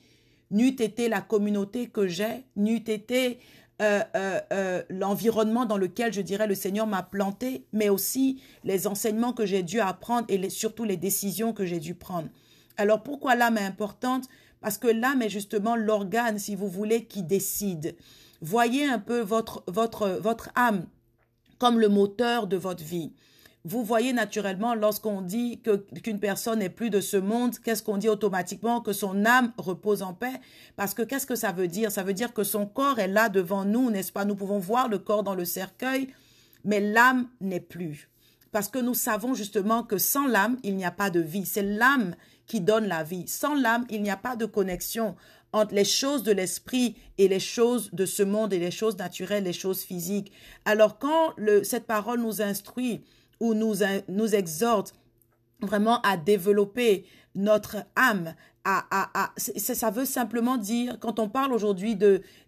n'eût 0.52 0.70
été 0.70 1.10
la 1.10 1.22
communauté 1.22 1.88
que 1.88 2.08
j'ai, 2.08 2.46
n'eût 2.56 2.84
été 2.88 3.40
euh, 3.80 4.02
euh, 4.16 4.40
euh, 4.52 4.84
l'environnement 4.90 5.66
dans 5.66 5.78
lequel, 5.78 6.12
je 6.12 6.22
dirais, 6.22 6.48
le 6.48 6.56
Seigneur 6.56 6.88
m'a 6.88 7.04
planté, 7.04 7.66
mais 7.74 7.90
aussi 7.90 8.42
les 8.64 8.88
enseignements 8.88 9.34
que 9.34 9.46
j'ai 9.46 9.62
dû 9.62 9.80
apprendre 9.80 10.26
et 10.30 10.50
surtout 10.50 10.84
les 10.84 10.98
décisions 10.98 11.54
que 11.54 11.66
j'ai 11.66 11.80
dû 11.80 11.94
prendre. 11.94 12.30
Alors 12.78 13.04
pourquoi 13.04 13.36
l'âme 13.36 13.58
est 13.58 13.66
importante? 13.66 14.28
Parce 14.62 14.78
que 14.78 14.88
l'âme 14.88 15.22
est 15.22 15.30
justement 15.30 15.76
l'organe, 15.76 16.40
si 16.40 16.56
vous 16.56 16.68
voulez, 16.68 17.06
qui 17.06 17.24
décide. 17.24 17.96
Voyez 18.42 18.86
un 18.86 19.00
peu 19.00 19.20
votre, 19.22 19.64
âme 20.56 20.86
comme 21.58 21.80
le 21.80 21.90
moteur 21.90 22.48
de 22.48 22.58
votre 22.58 22.84
vie. 22.84 23.14
Vous 23.66 23.84
voyez 23.84 24.14
naturellement, 24.14 24.76
lorsqu'on 24.76 25.22
dit 25.22 25.62
qu'une 26.04 26.20
personne 26.20 26.60
n'est 26.60 26.70
plus 26.70 26.90
de 26.90 27.02
ce 27.02 27.18
monde, 27.18 27.58
qu'est-ce 27.60 27.84
qu'on 27.84 27.98
dit 27.98 28.08
automatiquement? 28.08 28.80
Que 28.80 28.94
son 28.94 29.26
âme 29.26 29.52
repose 29.58 30.04
en 30.04 30.14
paix. 30.14 30.40
Parce 30.76 30.94
que 30.94 31.02
qu'est-ce 31.02 31.26
que 31.26 31.36
ça 31.36 31.52
veut 31.52 31.68
dire? 31.68 31.92
Ça 31.92 32.04
veut 32.04 32.14
dire 32.14 32.34
que 32.34 32.44
son 32.44 32.66
corps 32.66 33.00
est 33.00 33.10
là 33.10 33.28
devant 33.28 33.66
nous, 33.66 33.90
n'est-ce 33.90 34.12
pas? 34.12 34.24
Nous 34.24 34.36
pouvons 34.36 34.60
voir 34.60 34.88
le 34.88 35.00
corps 35.00 35.24
dans 35.24 35.36
le 35.36 35.44
cercueil, 35.44 36.08
mais 36.64 36.80
l'âme 36.80 37.28
n'est 37.42 37.60
plus. 37.60 38.10
Parce 38.58 38.70
que 38.70 38.80
nous 38.80 38.96
savons 38.96 39.36
justement 39.36 39.84
que 39.84 40.00
sans 40.00 40.26
l'âme, 40.26 40.58
il 40.64 40.78
n'y 40.78 40.84
a 40.84 40.90
pas 40.90 41.12
de 41.12 41.20
vie. 41.20 41.46
C'est 41.46 41.62
l'âme 41.62 42.16
qui 42.48 42.60
donne 42.60 42.88
la 42.88 43.04
vie. 43.04 43.28
Sans 43.28 43.54
l'âme, 43.54 43.86
il 43.92 44.02
n'y 44.02 44.10
a 44.10 44.18
pas 44.18 44.36
de 44.36 44.48
connexion 44.48 45.16
entre 45.54 45.76
les 45.76 45.86
choses 45.86 46.24
de 46.24 46.32
l'esprit 46.32 46.96
et 47.20 47.28
les 47.28 47.40
choses 47.40 47.92
de 47.94 48.08
ce 48.08 48.24
monde 48.24 48.54
et 48.54 48.58
les 48.58 48.72
choses 48.72 48.98
naturelles, 48.98 49.44
les 49.44 49.54
choses 49.54 49.84
physiques. 49.84 50.32
Alors 50.66 50.98
quand 50.98 51.36
cette 51.62 51.86
parole 51.86 52.20
nous 52.20 52.42
instruit, 52.42 53.04
ou 53.40 53.54
nous 53.54 54.34
exhorte 54.34 54.96
vraiment 55.62 56.02
à 56.02 56.18
développer 56.18 57.06
notre 57.38 57.78
âme. 57.96 58.36
Ça 59.56 59.90
veut 59.92 60.04
simplement 60.04 60.58
dire, 60.58 61.00
quand 61.00 61.20
on 61.20 61.30
parle 61.30 61.54
aujourd'hui 61.54 61.96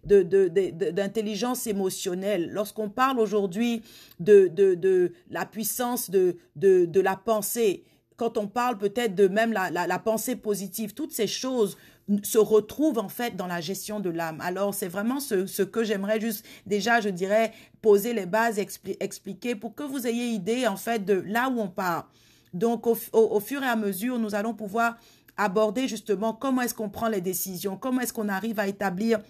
d'intelligence 0.04 1.66
émotionnelle, 1.66 2.50
lorsqu'on 2.52 2.90
parle 2.90 3.18
aujourd'hui 3.18 3.82
de, 4.18 5.12
la 5.30 5.46
puissance 5.46 6.10
de, 6.10 6.36
la 7.00 7.16
pensée, 7.16 7.84
quand 8.16 8.36
on 8.36 8.48
parle 8.48 8.76
peut-être 8.76 9.14
de 9.14 9.28
même 9.28 9.54
la, 9.54 9.70
la, 9.70 9.98
pensée 9.98 10.36
positive, 10.36 10.92
toutes 10.92 11.12
ces 11.12 11.26
choses 11.26 11.78
se 12.22 12.36
retrouvent 12.38 12.98
en 12.98 13.08
fait 13.08 13.34
dans 13.36 13.46
la 13.46 13.62
gestion 13.62 13.98
de 14.00 14.10
l'âme. 14.10 14.42
Alors 14.42 14.74
c'est 14.74 14.88
vraiment 14.88 15.20
ce, 15.20 15.46
ce 15.46 15.62
que 15.62 15.84
j'aimerais 15.84 16.20
juste 16.20 16.44
déjà, 16.66 17.00
je 17.00 17.08
dirais, 17.08 17.52
poser 17.80 18.12
les 18.12 18.26
bases, 18.26 18.58
expliquer 18.58 19.54
pour 19.54 19.74
que 19.74 19.84
vous 19.84 20.06
ayez 20.06 20.26
idée 20.26 20.66
en 20.66 20.76
fait 20.76 21.02
de 21.02 21.14
là 21.14 21.48
où 21.48 21.60
on 21.60 21.68
part. 21.68 22.10
Donc 22.52 22.86
au, 22.86 23.40
fur 23.40 23.62
et 23.62 23.66
à 23.66 23.76
mesure, 23.76 24.18
nous 24.18 24.34
allons 24.34 24.54
pouvoir 24.54 24.96
aborder 25.36 25.88
justement 25.88 26.32
comment 26.32 26.62
est-ce 26.62 26.74
qu'on 26.74 26.90
prend 26.90 27.08
les 27.08 27.20
décisions, 27.20 27.76
comment 27.76 28.00
est-ce 28.00 28.12
qu'on 28.12 28.28
arrive 28.28 28.58
à 28.58 28.66
établir 28.66 29.20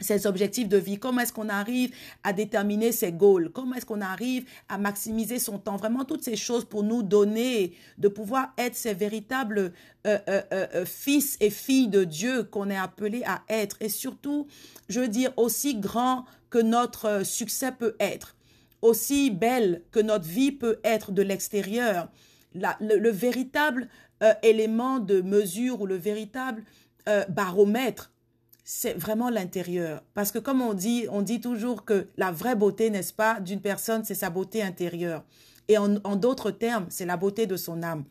ses 0.00 0.26
objectifs 0.26 0.68
de 0.68 0.76
vie, 0.76 0.98
comment 0.98 1.20
est-ce 1.20 1.32
qu'on 1.32 1.48
arrive 1.48 1.94
à 2.24 2.32
déterminer 2.32 2.92
ses 2.92 3.12
goals, 3.12 3.50
comment 3.50 3.76
est-ce 3.76 3.86
qu'on 3.86 4.00
arrive 4.00 4.44
à 4.68 4.78
maximiser 4.78 5.38
son 5.38 5.58
temps, 5.58 5.76
vraiment 5.76 6.04
toutes 6.04 6.24
ces 6.24 6.36
choses 6.36 6.64
pour 6.64 6.82
nous 6.82 7.02
donner, 7.02 7.74
de 7.98 8.08
pouvoir 8.08 8.52
être 8.58 8.74
ces 8.74 8.94
véritables 8.94 9.72
euh, 10.06 10.18
euh, 10.28 10.42
euh, 10.52 10.84
fils 10.84 11.36
et 11.40 11.50
filles 11.50 11.88
de 11.88 12.04
Dieu 12.04 12.44
qu'on 12.44 12.70
est 12.70 12.76
appelé 12.76 13.22
à 13.24 13.42
être, 13.48 13.76
et 13.80 13.88
surtout, 13.88 14.46
je 14.88 15.00
veux 15.00 15.08
dire, 15.08 15.32
aussi 15.36 15.76
grand 15.76 16.24
que 16.50 16.58
notre 16.58 17.24
succès 17.24 17.72
peut 17.72 17.96
être, 18.00 18.36
aussi 18.82 19.30
belle 19.30 19.82
que 19.92 20.00
notre 20.00 20.26
vie 20.26 20.52
peut 20.52 20.80
être 20.84 21.12
de 21.12 21.22
l'extérieur, 21.22 22.08
le, 22.54 22.98
le, 22.98 23.10
véritable 23.10 23.88
élément 24.42 25.00
de 25.00 25.20
mesure 25.20 25.80
ou 25.80 25.86
le 25.86 25.96
véritable 25.96 26.62
baromètre 27.28 28.10
c'est 28.64 28.94
vraiment 28.94 29.28
l'intérieur. 29.28 30.02
Parce 30.14 30.32
que 30.32 30.38
comme 30.38 30.62
on 30.62 30.72
dit, 30.72 31.06
on 31.10 31.20
dit 31.20 31.40
toujours 31.40 31.84
que 31.84 32.08
la 32.16 32.32
vraie 32.32 32.56
beauté, 32.56 32.88
n'est-ce 32.88 33.12
pas, 33.12 33.38
d'une 33.38 33.60
personne, 33.60 34.04
c'est 34.04 34.14
sa 34.14 34.30
beauté 34.30 34.62
intérieure. 34.62 35.22
Et 35.68 35.78
en, 35.78 35.88
d'autres 36.16 36.50
termes, 36.50 36.86
c'est 36.88 37.06
la 37.06 37.16
beauté 37.16 37.46
de 37.46 37.56
son 37.56 37.82
âme. 37.82 38.04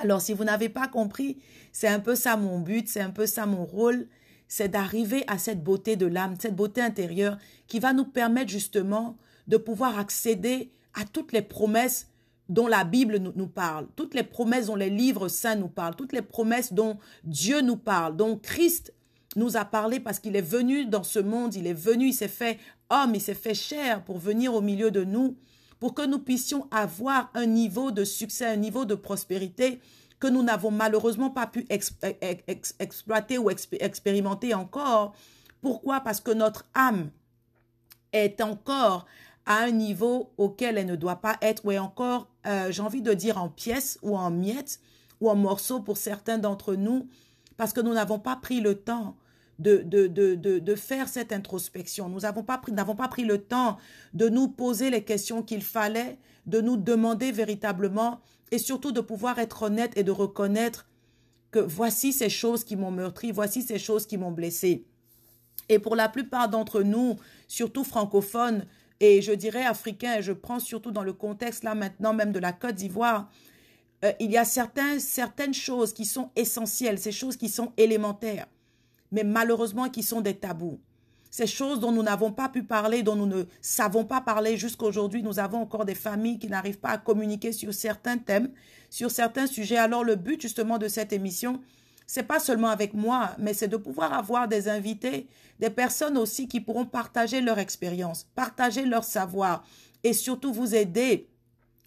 Alors, 0.00 0.20
si 0.20 0.32
vous 0.32 0.44
n'avez 0.44 0.68
pas 0.68 0.86
compris, 0.86 1.38
c'est 1.72 1.88
un 1.88 2.00
peu 2.00 2.14
ça 2.14 2.36
mon 2.36 2.60
but, 2.60 2.88
c'est 2.88 3.00
un 3.00 3.10
peu 3.10 3.26
ça 3.26 3.46
mon 3.46 3.64
rôle, 3.64 4.06
c'est 4.46 4.68
d'arriver 4.68 5.24
à 5.26 5.38
cette 5.38 5.62
beauté 5.62 5.96
de 5.96 6.06
l'âme, 6.06 6.36
cette 6.38 6.56
beauté 6.56 6.80
intérieure 6.80 7.38
qui 7.66 7.80
va 7.80 7.92
nous 7.92 8.04
permettre 8.04 8.50
justement 8.50 9.16
de 9.48 9.56
pouvoir 9.56 9.98
accéder 9.98 10.72
à 10.94 11.04
toutes 11.04 11.32
les 11.32 11.42
promesses 11.42 12.08
dont 12.50 12.66
la 12.66 12.82
Bible 12.82 13.18
nous, 13.18 13.46
parle, 13.46 13.86
toutes 13.94 14.12
les 14.12 14.24
promesses 14.24 14.66
dont 14.66 14.74
les 14.74 14.90
livres 14.90 15.28
saints 15.28 15.54
nous 15.54 15.68
parlent, 15.68 15.94
toutes 15.94 16.12
les 16.12 16.20
promesses 16.20 16.72
dont 16.72 16.98
Dieu 17.22 17.60
nous 17.60 17.76
parle, 17.76 18.16
dont 18.16 18.36
Christ 18.36 18.92
nous 19.36 19.56
a 19.56 19.64
parlé 19.64 20.00
parce 20.00 20.18
qu'il 20.18 20.34
est 20.34 20.42
venu 20.42 20.84
dans 20.84 21.04
ce 21.04 21.20
monde, 21.20 21.54
il 21.54 21.68
est 21.68 21.72
venu, 21.72 22.08
il 22.08 22.12
s'est 22.12 22.26
fait 22.26 22.58
homme, 22.90 23.14
il 23.14 23.20
s'est 23.20 23.34
fait 23.34 23.54
chair 23.54 24.04
pour 24.04 24.18
venir 24.18 24.52
au 24.52 24.60
milieu 24.60 24.90
de 24.90 25.04
nous, 25.04 25.36
pour 25.78 25.94
que 25.94 26.04
nous 26.04 26.18
puissions 26.18 26.66
avoir 26.72 27.30
un 27.34 27.46
niveau 27.46 27.92
de 27.92 28.02
succès, 28.02 28.46
un 28.46 28.56
niveau 28.56 28.84
de 28.84 28.96
prospérité 28.96 29.80
que 30.18 30.26
nous 30.26 30.42
n'avons 30.42 30.72
malheureusement 30.72 31.30
pas 31.30 31.46
pu 31.46 31.66
exploiter 31.70 33.38
ou 33.38 33.48
expérimenter 33.48 34.54
encore. 34.54 35.14
Pourquoi? 35.62 36.00
Parce 36.00 36.20
que 36.20 36.32
notre 36.32 36.66
âme 36.74 37.10
est 38.12 38.40
encore 38.40 39.06
à 39.50 39.64
un 39.64 39.72
niveau 39.72 40.30
auquel 40.38 40.78
elle 40.78 40.86
ne 40.86 40.94
doit 40.94 41.16
pas 41.16 41.36
être, 41.42 41.64
ou 41.64 41.72
encore, 41.72 42.28
euh, 42.46 42.70
j'ai 42.70 42.82
envie 42.82 43.02
de 43.02 43.12
dire, 43.12 43.36
en 43.36 43.48
pièces 43.48 43.98
ou 44.00 44.16
en 44.16 44.30
miettes 44.30 44.78
ou 45.20 45.28
en 45.28 45.34
morceaux 45.34 45.80
pour 45.80 45.96
certains 45.96 46.38
d'entre 46.38 46.76
nous, 46.76 47.08
parce 47.56 47.72
que 47.72 47.80
nous 47.80 47.92
n'avons 47.92 48.20
pas 48.20 48.36
pris 48.36 48.60
le 48.60 48.76
temps 48.76 49.16
de, 49.58 49.78
de, 49.78 50.06
de, 50.06 50.36
de, 50.36 50.74
faire 50.76 51.08
cette 51.08 51.32
introspection. 51.32 52.08
Nous 52.08 52.20
n'avons 52.20 52.44
pas, 52.44 52.58
pris, 52.58 52.70
pas 52.72 53.08
pris 53.08 53.24
le 53.24 53.38
temps 53.38 53.78
de 54.14 54.28
nous 54.28 54.46
poser 54.46 54.88
les 54.88 55.02
questions 55.02 55.42
qu'il 55.42 55.64
fallait, 55.64 56.16
de 56.46 56.60
nous 56.60 56.76
demander 56.76 57.32
véritablement 57.32 58.20
et 58.52 58.58
surtout 58.58 58.92
de 58.92 59.00
pouvoir 59.00 59.40
être 59.40 59.64
honnête 59.64 59.94
et 59.96 60.04
de 60.04 60.12
reconnaître 60.12 60.86
que 61.50 61.58
voici 61.58 62.12
ces 62.12 62.30
choses 62.30 62.62
qui 62.62 62.76
m'ont 62.76 62.92
meurtri, 62.92 63.32
voici 63.32 63.62
ces 63.62 63.80
choses 63.80 64.06
qui 64.06 64.16
m'ont 64.16 64.30
blessé. 64.30 64.86
Et 65.68 65.80
pour 65.80 65.96
la 65.96 66.08
plupart 66.08 66.48
d'entre 66.48 66.82
nous, 66.82 67.16
surtout 67.48 67.82
francophones, 67.84 68.64
et 69.00 69.22
je 69.22 69.32
dirais 69.32 69.64
africains, 69.64 70.18
et 70.18 70.22
je 70.22 70.32
prends 70.32 70.60
surtout 70.60 70.90
dans 70.90 71.02
le 71.02 71.12
contexte 71.12 71.64
là 71.64 71.74
maintenant 71.74 72.14
même 72.14 72.32
de 72.32 72.38
la 72.38 72.52
Côte 72.52 72.74
d'Ivoire, 72.74 73.30
euh, 74.04 74.12
il 74.20 74.30
y 74.30 74.38
a 74.38 74.44
certaines 74.44 75.54
choses 75.54 75.92
qui 75.92 76.04
sont 76.04 76.30
essentielles, 76.36 76.98
ces 76.98 77.12
choses 77.12 77.36
qui 77.36 77.48
sont 77.48 77.72
élémentaires, 77.76 78.46
mais 79.12 79.24
malheureusement 79.24 79.88
qui 79.88 80.02
sont 80.02 80.20
des 80.20 80.34
tabous. 80.34 80.80
Ces 81.30 81.46
choses 81.46 81.78
dont 81.78 81.92
nous 81.92 82.02
n'avons 82.02 82.32
pas 82.32 82.48
pu 82.48 82.64
parler, 82.64 83.04
dont 83.04 83.14
nous 83.14 83.26
ne 83.26 83.44
savons 83.60 84.04
pas 84.04 84.20
parler 84.20 84.56
jusqu'à 84.56 84.86
aujourd'hui, 84.86 85.22
nous 85.22 85.38
avons 85.38 85.62
encore 85.62 85.84
des 85.84 85.94
familles 85.94 86.40
qui 86.40 86.48
n'arrivent 86.48 86.80
pas 86.80 86.90
à 86.90 86.98
communiquer 86.98 87.52
sur 87.52 87.72
certains 87.72 88.18
thèmes, 88.18 88.50
sur 88.88 89.12
certains 89.12 89.46
sujets. 89.46 89.76
Alors 89.76 90.02
le 90.02 90.16
but 90.16 90.42
justement 90.42 90.76
de 90.76 90.88
cette 90.88 91.12
émission, 91.12 91.60
c'est 92.12 92.24
pas 92.24 92.40
seulement 92.40 92.70
avec 92.70 92.92
moi, 92.92 93.36
mais 93.38 93.54
c'est 93.54 93.68
de 93.68 93.76
pouvoir 93.76 94.12
avoir 94.12 94.48
des 94.48 94.68
invités, 94.68 95.28
des 95.60 95.70
personnes 95.70 96.18
aussi 96.18 96.48
qui 96.48 96.60
pourront 96.60 96.84
partager 96.84 97.40
leur 97.40 97.60
expérience, 97.60 98.26
partager 98.34 98.84
leur 98.84 99.04
savoir 99.04 99.62
et 100.02 100.12
surtout 100.12 100.52
vous 100.52 100.74
aider 100.74 101.28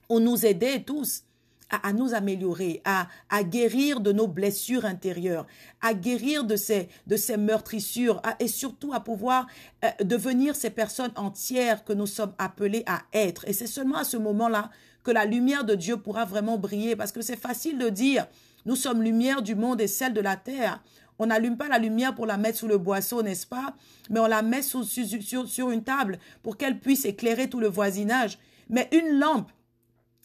ou 0.07 0.21
nous 0.21 0.45
aider 0.45 0.81
tous 0.85 1.25
à, 1.69 1.91
nous 1.91 2.13
améliorer, 2.13 2.81
à, 2.85 3.43
guérir 3.43 3.99
de 3.99 4.13
nos 4.13 4.29
blessures 4.29 4.85
intérieures, 4.85 5.45
à 5.81 5.93
guérir 5.93 6.45
de 6.45 6.55
ces, 6.55 6.87
de 7.05 7.17
ces 7.17 7.35
meurtrissures 7.35 8.21
et 8.39 8.47
surtout 8.47 8.93
à 8.93 9.01
pouvoir 9.01 9.47
euh, 9.83 9.89
devenir 10.05 10.55
ces 10.55 10.69
personnes 10.69 11.11
entières 11.17 11.83
que 11.83 11.91
nous 11.91 12.07
sommes 12.07 12.33
appelés 12.37 12.83
à 12.85 13.01
être. 13.11 13.45
Et 13.45 13.51
c'est 13.51 13.67
seulement 13.67 13.97
à 13.97 14.05
ce 14.05 14.15
moment-là 14.15 14.69
que 15.03 15.11
la 15.11 15.25
lumière 15.25 15.65
de 15.65 15.75
Dieu 15.75 15.97
pourra 15.97 16.23
vraiment 16.23 16.57
briller 16.57 16.95
parce 16.95 17.11
que 17.11 17.21
c'est 17.21 17.35
facile 17.35 17.77
de 17.77 17.89
dire 17.89 18.25
nous 18.65 18.75
sommes 18.75 19.03
lumière 19.03 19.41
du 19.41 19.55
monde 19.55 19.81
et 19.81 19.87
celle 19.87 20.13
de 20.13 20.21
la 20.21 20.35
terre. 20.35 20.81
On 21.19 21.27
n'allume 21.27 21.57
pas 21.57 21.67
la 21.67 21.77
lumière 21.77 22.15
pour 22.15 22.25
la 22.25 22.37
mettre 22.37 22.59
sous 22.59 22.67
le 22.67 22.77
boisseau, 22.77 23.21
n'est-ce 23.21 23.45
pas? 23.45 23.75
Mais 24.09 24.19
on 24.19 24.27
la 24.27 24.41
met 24.41 24.61
sur, 24.61 25.69
une 25.69 25.83
table 25.83 26.19
pour 26.41 26.57
qu'elle 26.57 26.79
puisse 26.79 27.05
éclairer 27.05 27.49
tout 27.49 27.59
le 27.59 27.67
voisinage. 27.67 28.39
Mais 28.69 28.89
une 28.91 29.19
lampe 29.19 29.51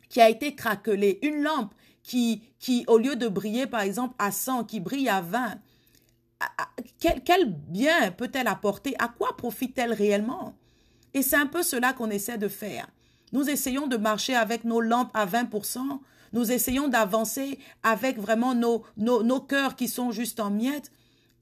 qui 0.09 0.21
a 0.21 0.31
été 0.31 0.55
craquelée, 0.55 1.19
une 1.23 1.43
lampe 1.43 1.75
qui, 2.03 2.43
qui, 2.59 2.85
au 2.87 2.97
lieu 2.97 3.17
de 3.17 3.29
briller 3.29 3.67
par 3.67 3.83
exemple 3.83 4.15
à 4.19 4.33
100, 4.33 4.65
qui 4.65 4.81
brille 4.81 5.09
à 5.09 5.21
20, 5.21 5.59
quel, 6.99 7.23
quel 7.23 7.53
bien 7.53 8.11
peut-elle 8.13 8.49
apporter? 8.49 8.95
À 8.99 9.09
quoi 9.09 9.37
profite-t-elle 9.37 9.93
réellement? 9.93 10.55
Et 11.13 11.23
c'est 11.23 11.37
un 11.37 11.47
peu 11.47 11.63
cela 11.63 11.93
qu'on 11.93 12.11
essaie 12.11 12.39
de 12.39 12.49
faire. 12.49 12.89
Nous 13.33 13.51
essayons 13.51 13.87
de 13.87 13.97
marcher 13.97 14.35
avec 14.35 14.65
nos 14.65 14.81
lampes 14.81 15.11
à 15.15 15.27
20%. 15.27 16.01
Nous 16.33 16.53
essayons 16.53 16.89
d'avancer 16.89 17.59
avec 17.83 18.19
vraiment 18.19 18.55
nos, 18.55 18.83
nos, 18.97 19.23
nos 19.23 19.41
cœurs 19.41 19.77
qui 19.77 19.89
sont 19.89 20.11
juste 20.11 20.41
en 20.41 20.51
miettes. 20.51 20.91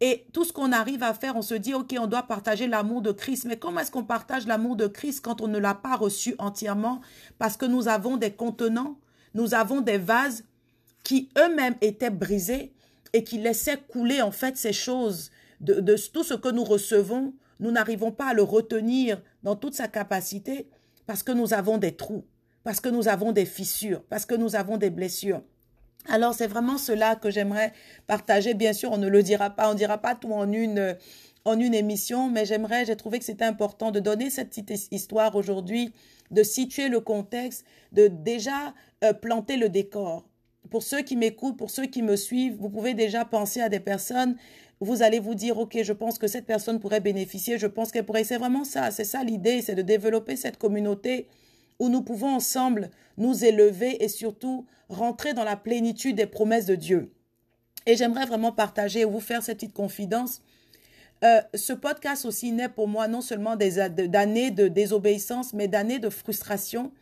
Et 0.01 0.27
tout 0.33 0.45
ce 0.45 0.53
qu'on 0.53 0.73
arrive 0.73 1.03
à 1.03 1.15
faire, 1.15 1.37
on 1.37 1.43
se 1.43 1.55
dit, 1.55 1.73
OK, 1.73 1.95
on 1.99 2.07
doit 2.07 2.25
partager 2.25 2.67
l'amour 2.67 3.01
de 3.01 3.13
Christ. 3.13 3.47
Mais 3.47 3.57
comment 3.57 3.81
est-ce 3.81 3.91
qu'on 3.91 4.05
partage 4.05 4.47
l'amour 4.47 4.77
de 4.77 4.87
Christ 4.87 5.21
quand 5.23 5.41
on 5.41 5.49
ne 5.49 5.59
l'a 5.59 5.75
pas 5.75 5.97
reçu 5.97 6.35
entièrement? 6.39 7.01
Parce 7.39 7.57
que 7.57 7.65
nous 7.65 7.89
avons 7.89 8.17
des 8.17 8.33
contenants, 8.33 8.99
nous 9.35 9.55
avons 9.55 9.81
des 9.81 9.99
vases 9.99 10.45
qui 11.03 11.31
eux-mêmes 11.39 11.77
étaient 11.81 12.11
brisés 12.11 12.73
et 13.13 13.25
qui 13.25 13.39
laissaient 13.39 13.79
couler 13.89 14.21
en 14.21 14.33
fait 14.33 14.57
ces 14.57 14.73
choses 14.73 15.31
tout 16.13 16.25
ce 16.25 16.35
que 16.35 16.49
nous 16.49 16.65
recevons. 16.65 17.35
Nous 17.61 17.71
n'arrivons 17.71 18.13
pas 18.13 18.27
à 18.27 18.35
le 18.35 18.43
retenir 18.43 19.23
dans 19.43 19.57
toute 19.57 19.75
sa 19.75 19.89
capacité 19.89 20.69
parce 21.07 21.23
que 21.23 21.33
nous 21.33 21.55
avons 21.55 21.79
des 21.79 21.95
trous, 21.95 22.25
parce 22.67 22.81
que 22.81 22.89
nous 22.89 23.07
avons 23.07 23.31
des 23.31 23.45
fissures, 23.45 24.03
parce 24.09 24.27
que 24.27 24.35
nous 24.35 24.57
avons 24.57 24.77
des 24.77 24.91
blessures. 24.91 25.41
Alors 26.09 26.35
c'est 26.35 26.49
vraiment 26.49 26.79
cela 26.79 27.15
que 27.15 27.31
j'aimerais 27.31 27.73
partager. 28.09 28.55
Bien 28.55 28.73
sûr, 28.73 28.91
on 28.91 28.99
ne 28.99 29.07
le 29.07 29.23
dira 29.23 29.51
pas, 29.51 29.69
on 29.71 29.75
ne 29.75 29.79
dira 29.79 29.99
pas 29.99 30.17
tout 30.17 30.33
en 30.33 30.51
une 30.51 30.97
en 31.45 31.61
une 31.61 31.75
émission, 31.75 32.29
mais 32.29 32.45
j'aimerais, 32.45 32.85
j'ai 32.85 32.97
trouvé 32.97 33.21
que 33.21 33.25
c'était 33.25 33.45
important 33.45 33.93
de 33.93 34.01
donner 34.01 34.31
cette 34.31 34.49
petite 34.49 34.89
histoire 34.91 35.37
aujourd'hui, 35.37 35.93
de 36.33 36.43
situer 36.43 36.89
le 36.89 36.99
contexte, 36.99 37.65
de 37.93 38.09
déjà 38.09 38.75
euh, 39.05 39.13
planter 39.13 39.57
le 39.57 39.69
décor. 39.69 40.29
Pour 40.69 40.83
ceux 40.83 41.03
qui 41.03 41.15
m'écoutent, 41.15 41.57
pour 41.57 41.71
ceux 41.71 41.87
qui 41.87 42.03
me 42.03 42.17
suivent, 42.17 42.57
vous 42.59 42.69
pouvez 42.69 42.95
déjà 42.95 43.25
penser 43.25 43.61
à 43.61 43.69
des 43.69 43.79
personnes. 43.79 44.35
Vous 44.81 45.03
allez 45.03 45.21
vous 45.21 45.37
dire, 45.37 45.57
OK, 45.57 45.79
je 45.81 45.93
pense 45.93 46.19
que 46.19 46.27
cette 46.27 46.47
personne 46.47 46.81
pourrait 46.81 46.99
bénéficier, 46.99 47.59
je 47.59 47.69
pense 47.69 47.93
qu'elle 47.93 48.05
pourrait. 48.05 48.25
C'est 48.25 48.39
vraiment 48.39 48.65
ça, 48.65 48.91
c'est 48.91 49.05
ça 49.05 49.23
l'idée, 49.23 49.63
c'est 49.63 49.77
de 49.77 49.83
développer 49.83 50.35
cette 50.35 50.59
communauté 50.59 51.29
où 51.79 51.89
nous 51.89 52.03
pouvons 52.03 52.35
ensemble 52.35 52.91
nous 53.17 53.45
élever 53.45 54.03
et 54.03 54.09
surtout 54.09 54.67
rentrer 54.89 55.35
dans 55.35 55.45
la 55.45 55.57
plénitude 55.57 56.17
des 56.17 56.27
promesses 56.27 56.67
de 56.67 56.75
Dieu. 56.75 57.13
Et 57.87 57.97
j'aimerais 57.97 58.27
vraiment 58.27 58.53
partager 58.53 59.01
et 59.01 59.05
vous 59.05 59.21
faire 59.21 59.43
cette 59.43 59.59
petite 59.59 59.75
confidence. 59.75 60.43
Euh, 61.25 61.41
ce 61.55 61.73
podcast 61.73 62.25
aussi 62.25 62.53
naît 62.53 62.69
pour 62.69 62.89
moi 62.89 63.09
non 63.09 63.21
seulement 63.21 63.57
d'années 63.57 64.51
de 64.51 64.69
désobéissance, 64.69 65.55
mais 65.55 65.69
d'années 65.69 65.99
de 65.99 66.11
frustration. 66.11 66.93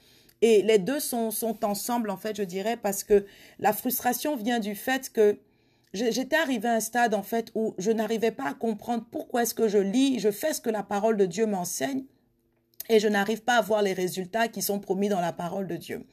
Et 0.42 0.62
les 0.62 0.78
deux 0.78 1.00
sont, 1.00 1.30
sont 1.30 1.64
ensemble, 1.64 2.10
en 2.10 2.16
fait, 2.16 2.36
je 2.36 2.42
dirais, 2.42 2.76
parce 2.76 3.02
que 3.02 3.24
la 3.58 3.72
frustration 3.72 4.36
vient 4.36 4.60
du 4.60 4.74
fait 4.74 5.10
que 5.10 5.38
j'étais 5.94 6.36
arrivé 6.36 6.68
à 6.68 6.74
un 6.74 6.80
stade, 6.80 7.14
en 7.14 7.22
fait, 7.22 7.50
où 7.54 7.74
je 7.78 7.90
n'arrivais 7.90 8.30
pas 8.30 8.50
à 8.50 8.54
comprendre 8.54 9.06
pourquoi 9.10 9.42
est-ce 9.42 9.54
que 9.54 9.68
je 9.68 9.78
lis, 9.78 10.18
je 10.18 10.30
fais 10.30 10.52
ce 10.52 10.60
que 10.60 10.70
la 10.70 10.82
parole 10.82 11.16
de 11.16 11.26
Dieu 11.26 11.46
m'enseigne, 11.46 12.04
et 12.88 13.00
je 13.00 13.08
n'arrive 13.08 13.42
pas 13.42 13.56
à 13.56 13.60
voir 13.60 13.82
les 13.82 13.92
résultats 13.92 14.48
qui 14.48 14.62
sont 14.62 14.78
promis 14.78 15.08
dans 15.08 15.20
la 15.20 15.32
parole 15.32 15.66
de 15.66 15.76
Dieu. 15.76 16.04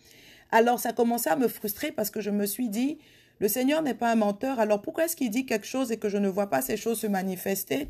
Alors 0.52 0.80
ça 0.80 0.94
commençait 0.94 1.30
à 1.30 1.36
me 1.36 1.48
frustrer 1.48 1.92
parce 1.92 2.12
que 2.12 2.22
je 2.22 2.30
me 2.30 2.46
suis 2.46 2.70
dit, 2.70 2.98
le 3.40 3.48
Seigneur 3.48 3.82
n'est 3.82 3.94
pas 3.94 4.12
un 4.12 4.16
menteur, 4.16 4.60
alors 4.60 4.82
pourquoi 4.82 5.06
est-ce 5.06 5.16
qu'il 5.16 5.30
dit 5.30 5.46
quelque 5.46 5.66
chose 5.66 5.92
et 5.92 5.98
que 5.98 6.10
je 6.10 6.18
ne 6.18 6.28
vois 6.28 6.50
pas 6.50 6.62
ces 6.62 6.78
choses 6.78 7.00
se 7.00 7.08
manifester? 7.08 7.90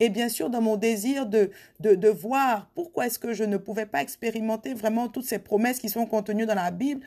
Et 0.00 0.08
bien 0.10 0.28
sûr, 0.28 0.48
dans 0.48 0.60
mon 0.60 0.76
désir 0.76 1.26
de, 1.26 1.50
de, 1.80 1.94
de 1.94 2.08
voir 2.08 2.70
pourquoi 2.74 3.06
est-ce 3.06 3.18
que 3.18 3.32
je 3.32 3.44
ne 3.44 3.56
pouvais 3.56 3.86
pas 3.86 4.00
expérimenter 4.00 4.74
vraiment 4.74 5.08
toutes 5.08 5.24
ces 5.24 5.38
promesses 5.38 5.80
qui 5.80 5.88
sont 5.88 6.06
contenues 6.06 6.46
dans 6.46 6.54
la 6.54 6.70
Bible 6.70 7.04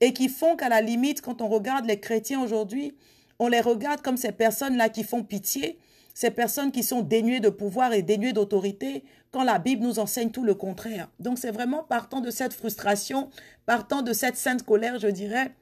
et 0.00 0.12
qui 0.12 0.28
font 0.28 0.56
qu'à 0.56 0.68
la 0.68 0.80
limite, 0.80 1.20
quand 1.20 1.40
on 1.40 1.48
regarde 1.48 1.86
les 1.86 2.00
chrétiens 2.00 2.42
aujourd'hui, 2.42 2.94
on 3.38 3.48
les 3.48 3.60
regarde 3.60 4.02
comme 4.02 4.16
ces 4.16 4.32
personnes-là 4.32 4.88
qui 4.88 5.04
font 5.04 5.22
pitié, 5.22 5.78
ces 6.14 6.30
personnes 6.30 6.72
qui 6.72 6.82
sont 6.82 7.02
dénuées 7.02 7.40
de 7.40 7.48
pouvoir 7.48 7.92
et 7.92 8.02
dénuées 8.02 8.32
d'autorité, 8.32 9.04
quand 9.30 9.44
la 9.44 9.58
Bible 9.58 9.82
nous 9.82 9.98
enseigne 9.98 10.30
tout 10.30 10.44
le 10.44 10.54
contraire. 10.54 11.08
Donc 11.18 11.38
c'est 11.38 11.50
vraiment 11.50 11.82
partant 11.82 12.20
de 12.20 12.30
cette 12.30 12.52
frustration, 12.52 13.30
partant 13.66 14.02
de 14.02 14.12
cette 14.12 14.36
sainte 14.36 14.62
colère, 14.62 14.98
je 14.98 15.08
dirais, 15.08 15.52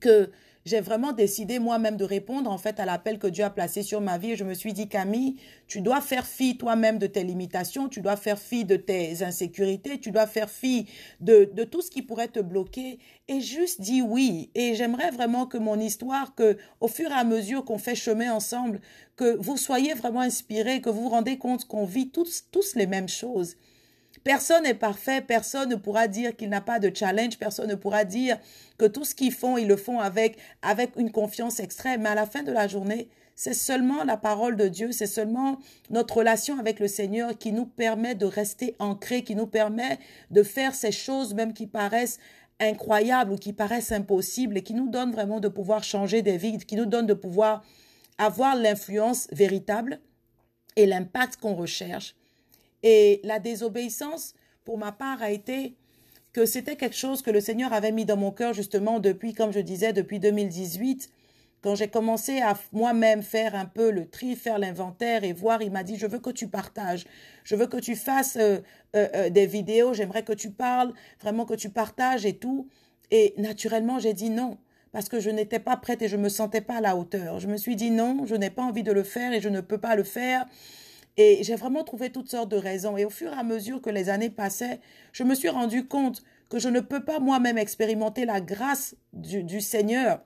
que 0.00 0.30
j'ai 0.68 0.80
vraiment 0.80 1.12
décidé 1.12 1.58
moi-même 1.58 1.96
de 1.96 2.04
répondre 2.04 2.50
en 2.50 2.58
fait 2.58 2.78
à 2.78 2.84
l'appel 2.84 3.18
que 3.18 3.26
Dieu 3.26 3.42
a 3.42 3.50
placé 3.50 3.82
sur 3.82 4.02
ma 4.02 4.18
vie. 4.18 4.36
Je 4.36 4.44
me 4.44 4.52
suis 4.52 4.74
dit, 4.74 4.86
Camille, 4.86 5.36
tu 5.66 5.80
dois 5.80 6.02
faire 6.02 6.26
fi 6.26 6.58
toi-même 6.58 6.98
de 6.98 7.06
tes 7.06 7.24
limitations, 7.24 7.88
tu 7.88 8.02
dois 8.02 8.16
faire 8.16 8.38
fi 8.38 8.66
de 8.66 8.76
tes 8.76 9.22
insécurités, 9.22 9.98
tu 9.98 10.10
dois 10.10 10.26
faire 10.26 10.50
fi 10.50 10.86
de, 11.20 11.50
de 11.52 11.64
tout 11.64 11.80
ce 11.80 11.90
qui 11.90 12.02
pourrait 12.02 12.28
te 12.28 12.40
bloquer 12.40 12.98
et 13.28 13.40
juste 13.40 13.80
dis 13.80 14.02
oui. 14.02 14.50
Et 14.54 14.74
j'aimerais 14.74 15.10
vraiment 15.10 15.46
que 15.46 15.56
mon 15.56 15.80
histoire, 15.80 16.34
que 16.34 16.58
au 16.80 16.88
fur 16.88 17.10
et 17.10 17.14
à 17.14 17.24
mesure 17.24 17.64
qu'on 17.64 17.78
fait 17.78 17.94
chemin 17.94 18.32
ensemble, 18.32 18.80
que 19.16 19.36
vous 19.38 19.56
soyez 19.56 19.94
vraiment 19.94 20.20
inspirés, 20.20 20.82
que 20.82 20.90
vous 20.90 21.04
vous 21.04 21.08
rendez 21.08 21.38
compte 21.38 21.64
qu'on 21.64 21.86
vit 21.86 22.10
tous 22.10 22.74
les 22.74 22.86
mêmes 22.86 23.08
choses. 23.08 23.56
Personne 24.24 24.64
n'est 24.64 24.74
parfait, 24.74 25.20
personne 25.20 25.70
ne 25.70 25.76
pourra 25.76 26.08
dire 26.08 26.36
qu'il 26.36 26.48
n'a 26.48 26.60
pas 26.60 26.78
de 26.78 26.94
challenge, 26.94 27.38
personne 27.38 27.68
ne 27.68 27.74
pourra 27.74 28.04
dire 28.04 28.38
que 28.78 28.86
tout 28.86 29.04
ce 29.04 29.14
qu'ils 29.14 29.32
font, 29.32 29.56
ils 29.56 29.68
le 29.68 29.76
font 29.76 30.00
avec, 30.00 30.38
avec 30.62 30.96
une 30.96 31.10
confiance 31.10 31.60
extrême. 31.60 32.02
Mais 32.02 32.10
à 32.10 32.14
la 32.14 32.26
fin 32.26 32.42
de 32.42 32.52
la 32.52 32.68
journée, 32.68 33.08
c'est 33.34 33.54
seulement 33.54 34.02
la 34.02 34.16
parole 34.16 34.56
de 34.56 34.66
Dieu, 34.66 34.90
c'est 34.90 35.06
seulement 35.06 35.58
notre 35.90 36.16
relation 36.16 36.58
avec 36.58 36.80
le 36.80 36.88
Seigneur 36.88 37.38
qui 37.38 37.52
nous 37.52 37.66
permet 37.66 38.16
de 38.16 38.26
rester 38.26 38.74
ancrés, 38.80 39.22
qui 39.22 39.36
nous 39.36 39.46
permet 39.46 39.98
de 40.32 40.42
faire 40.42 40.74
ces 40.74 40.90
choses 40.90 41.34
même 41.34 41.52
qui 41.52 41.68
paraissent 41.68 42.18
incroyables 42.58 43.32
ou 43.32 43.36
qui 43.36 43.52
paraissent 43.52 43.92
impossibles 43.92 44.58
et 44.58 44.62
qui 44.62 44.74
nous 44.74 44.88
donnent 44.88 45.12
vraiment 45.12 45.38
de 45.38 45.46
pouvoir 45.46 45.84
changer 45.84 46.22
des 46.22 46.36
vies, 46.36 46.58
qui 46.58 46.74
nous 46.74 46.86
donnent 46.86 47.06
de 47.06 47.14
pouvoir 47.14 47.64
avoir 48.18 48.56
l'influence 48.56 49.28
véritable 49.30 50.00
et 50.74 50.86
l'impact 50.86 51.36
qu'on 51.36 51.54
recherche. 51.54 52.16
Et 52.82 53.20
la 53.24 53.38
désobéissance, 53.38 54.34
pour 54.64 54.78
ma 54.78 54.92
part, 54.92 55.22
a 55.22 55.30
été 55.30 55.76
que 56.32 56.46
c'était 56.46 56.76
quelque 56.76 56.96
chose 56.96 57.22
que 57.22 57.30
le 57.30 57.40
Seigneur 57.40 57.72
avait 57.72 57.92
mis 57.92 58.04
dans 58.04 58.16
mon 58.16 58.30
cœur 58.30 58.52
justement 58.52 59.00
depuis, 59.00 59.34
comme 59.34 59.52
je 59.52 59.60
disais, 59.60 59.92
depuis 59.92 60.20
2018. 60.20 61.10
Quand 61.62 61.74
j'ai 61.74 61.88
commencé 61.88 62.40
à 62.40 62.54
moi-même 62.70 63.22
faire 63.22 63.56
un 63.56 63.64
peu 63.64 63.90
le 63.90 64.08
tri, 64.08 64.36
faire 64.36 64.58
l'inventaire 64.58 65.24
et 65.24 65.32
voir, 65.32 65.60
il 65.60 65.72
m'a 65.72 65.82
dit, 65.82 65.96
je 65.96 66.06
veux 66.06 66.20
que 66.20 66.30
tu 66.30 66.46
partages, 66.46 67.04
je 67.42 67.56
veux 67.56 67.66
que 67.66 67.78
tu 67.78 67.96
fasses 67.96 68.36
euh, 68.36 68.58
euh, 68.94 69.08
euh, 69.14 69.30
des 69.30 69.46
vidéos, 69.46 69.92
j'aimerais 69.92 70.22
que 70.22 70.32
tu 70.32 70.50
parles, 70.50 70.92
vraiment 71.20 71.44
que 71.44 71.54
tu 71.54 71.70
partages 71.70 72.24
et 72.24 72.36
tout. 72.36 72.68
Et 73.10 73.34
naturellement, 73.38 73.98
j'ai 73.98 74.12
dit 74.12 74.30
non, 74.30 74.58
parce 74.92 75.08
que 75.08 75.18
je 75.18 75.30
n'étais 75.30 75.58
pas 75.58 75.76
prête 75.76 76.00
et 76.02 76.08
je 76.08 76.16
ne 76.16 76.22
me 76.22 76.28
sentais 76.28 76.60
pas 76.60 76.76
à 76.76 76.80
la 76.80 76.96
hauteur. 76.96 77.40
Je 77.40 77.48
me 77.48 77.56
suis 77.56 77.74
dit 77.74 77.90
non, 77.90 78.24
je 78.24 78.36
n'ai 78.36 78.50
pas 78.50 78.62
envie 78.62 78.84
de 78.84 78.92
le 78.92 79.02
faire 79.02 79.32
et 79.32 79.40
je 79.40 79.48
ne 79.48 79.60
peux 79.60 79.78
pas 79.78 79.96
le 79.96 80.04
faire. 80.04 80.46
Et 81.18 81.42
j'ai 81.42 81.56
vraiment 81.56 81.82
trouvé 81.82 82.10
toutes 82.10 82.30
sortes 82.30 82.48
de 82.48 82.56
raisons. 82.56 82.96
Et 82.96 83.04
au 83.04 83.10
fur 83.10 83.32
et 83.32 83.36
à 83.36 83.42
mesure 83.42 83.82
que 83.82 83.90
les 83.90 84.08
années 84.08 84.30
passaient, 84.30 84.80
je 85.12 85.24
me 85.24 85.34
suis 85.34 85.48
rendu 85.48 85.84
compte 85.86 86.22
que 86.48 86.60
je 86.60 86.68
ne 86.68 86.78
peux 86.78 87.04
pas 87.04 87.18
moi-même 87.18 87.58
expérimenter 87.58 88.24
la 88.24 88.40
grâce 88.40 88.94
du, 89.12 89.60
Seigneur 89.60 90.20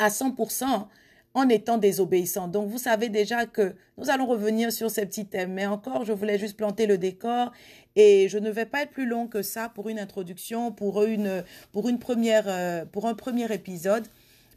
à 0.00 0.08
100% 0.08 0.88
en 1.34 1.48
étant 1.48 1.78
désobéissant. 1.78 2.48
Donc 2.48 2.68
vous 2.68 2.78
savez 2.78 3.08
déjà 3.08 3.46
que 3.46 3.76
nous 3.98 4.10
allons 4.10 4.26
revenir 4.26 4.72
sur 4.72 4.90
ces 4.90 5.06
petits 5.06 5.26
thèmes. 5.26 5.52
Mais 5.52 5.66
encore, 5.66 6.04
je 6.04 6.12
voulais 6.12 6.40
juste 6.40 6.56
planter 6.56 6.86
le 6.86 6.98
décor 6.98 7.52
et 7.94 8.28
je 8.28 8.38
ne 8.38 8.50
vais 8.50 8.66
pas 8.66 8.82
être 8.82 8.90
plus 8.90 9.06
long 9.06 9.28
que 9.28 9.42
ça 9.42 9.68
pour 9.68 9.88
une 9.88 10.00
introduction, 10.00 10.72
pour, 10.72 11.04
une, 11.04 11.44
pour, 11.70 11.88
une 11.88 12.00
première, 12.00 12.48
euh, 12.48 12.84
pour 12.84 13.06
un 13.06 13.14
premier 13.14 13.50
épisode. 13.52 14.08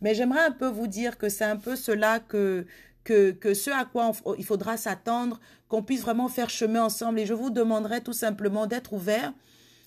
Mais 0.01 0.15
j'aimerais 0.15 0.41
un 0.41 0.51
peu 0.51 0.67
vous 0.67 0.87
dire 0.87 1.19
que 1.19 1.29
c'est 1.29 1.45
un 1.45 1.57
peu 1.57 1.75
cela 1.75 2.19
que, 2.19 2.65
que, 3.03 3.53
ce 3.53 3.69
à 3.69 3.85
quoi 3.85 4.11
il 4.37 4.45
faudra 4.45 4.77
s'attendre, 4.77 5.39
qu'on 5.67 5.83
puisse 5.83 6.01
vraiment 6.01 6.27
faire 6.27 6.49
chemin 6.49 6.83
ensemble. 6.83 7.19
Et 7.19 7.25
je 7.25 7.33
vous 7.33 7.49
demanderai 7.49 8.01
tout 8.01 8.13
simplement 8.13 8.67
d'être 8.67 8.93
ouvert. 8.93 9.33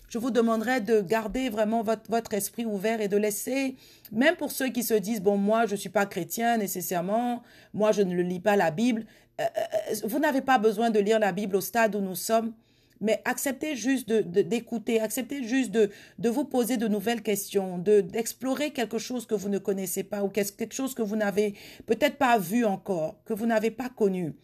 Je 0.09 0.18
vous 0.18 0.31
demanderai 0.31 0.81
de 0.81 1.00
garder 1.00 1.48
vraiment 1.48 1.83
votre, 1.83 2.09
votre 2.09 2.33
esprit 2.35 2.64
ouvert 2.64 3.00
et 3.00 3.09
de 3.09 3.16
laisser, 3.16 3.74
même 4.12 4.37
pour 4.37 4.52
ceux 4.52 4.68
qui 4.68 4.85
se 4.85 4.94
disent, 4.94 5.20
bon, 5.20 5.37
moi, 5.37 5.66
je 5.66 5.72
ne 5.72 5.76
suis 5.76 5.88
pas 5.88 6.07
chrétien 6.07 6.59
nécessairement, 6.59 7.42
moi, 7.74 7.90
je 7.90 8.02
ne 8.02 8.14
lis 8.22 8.38
pas 8.38 8.55
la 8.55 8.70
Bible. 8.70 9.05
Euh, 9.40 9.44
euh, 9.44 9.94
vous 10.05 10.20
n'avez 10.20 10.42
pas 10.42 10.59
besoin 10.59 10.90
de 10.90 11.00
lire 11.00 11.18
la 11.18 11.33
Bible 11.33 11.57
au 11.57 11.61
stade 11.61 11.96
où 11.96 12.00
nous 12.00 12.14
sommes 12.14 12.52
mais 13.00 13.20
acceptez 13.24 13.76
juste 13.76 14.11
d'écouter, 14.11 15.00
acceptez 15.00 15.44
juste 15.44 15.70
de, 15.70 15.90
vous 16.28 16.44
poser 16.44 16.76
de 16.76 16.88
nouvelles 16.88 17.22
questions, 17.22 17.78
d'explorer 17.78 18.70
quelque 18.70 18.98
chose 18.98 19.26
que 19.26 19.35
vous 19.35 19.48
ne 19.48 19.59
connaissez 19.59 20.02
pas 20.02 20.22
ou 20.22 20.28
quelque 20.28 20.74
chose 20.74 20.94
que 20.94 21.02
vous 21.02 21.16
n'avez 21.16 21.54
peut-être 21.87 22.16
pas 22.16 22.38
vu 22.38 22.64
encore, 22.64 23.22
que 23.24 23.35
vous 23.35 23.46
n'avez 23.46 23.70
pas 23.70 23.88
connu. 23.88 24.35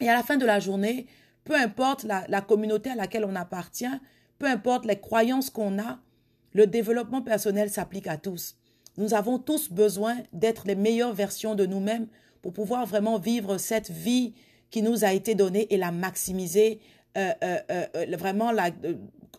Et 0.00 0.08
à 0.08 0.14
la 0.14 0.22
fin 0.22 0.36
de 0.36 0.46
la 0.46 0.60
journée, 0.60 1.06
peu 1.44 1.54
importe 1.54 2.04
la, 2.04 2.24
la 2.28 2.40
communauté 2.40 2.90
à 2.90 2.94
laquelle 2.94 3.24
on 3.24 3.36
appartient, 3.36 3.84
peu 4.38 4.46
importe 4.46 4.86
les 4.86 4.98
croyances 4.98 5.50
qu'on 5.50 5.78
a, 5.78 6.00
le 6.54 6.66
développement 6.66 7.22
personnel 7.22 7.70
s'applique 7.70 8.06
à 8.06 8.16
tous. 8.16 8.56
Nous 8.98 9.14
avons 9.14 9.38
tous 9.38 9.70
besoin 9.70 10.16
d'être 10.32 10.66
les 10.66 10.74
meilleures 10.74 11.14
versions 11.14 11.54
de 11.54 11.64
nous-mêmes 11.64 12.08
pour 12.42 12.52
pouvoir 12.52 12.86
vraiment 12.86 13.18
vivre 13.18 13.56
cette 13.56 13.90
vie 13.90 14.34
qui 14.70 14.82
nous 14.82 15.04
a 15.04 15.12
été 15.12 15.34
donnée 15.34 15.72
et 15.72 15.76
la 15.76 15.92
maximiser 15.92 16.80
euh, 17.16 17.32
euh, 17.44 17.58
euh, 17.94 18.16
vraiment 18.16 18.52
la, 18.52 18.70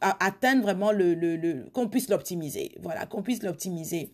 atteindre 0.02 0.62
vraiment 0.62 0.92
le, 0.92 1.66
qu'on 1.74 1.88
puisse 1.88 2.10
l'optimiser. 2.10 2.72
Voilà, 2.82 3.06
qu'on 3.06 3.24
puisse 3.24 3.42
l'optimiser. 3.42 4.12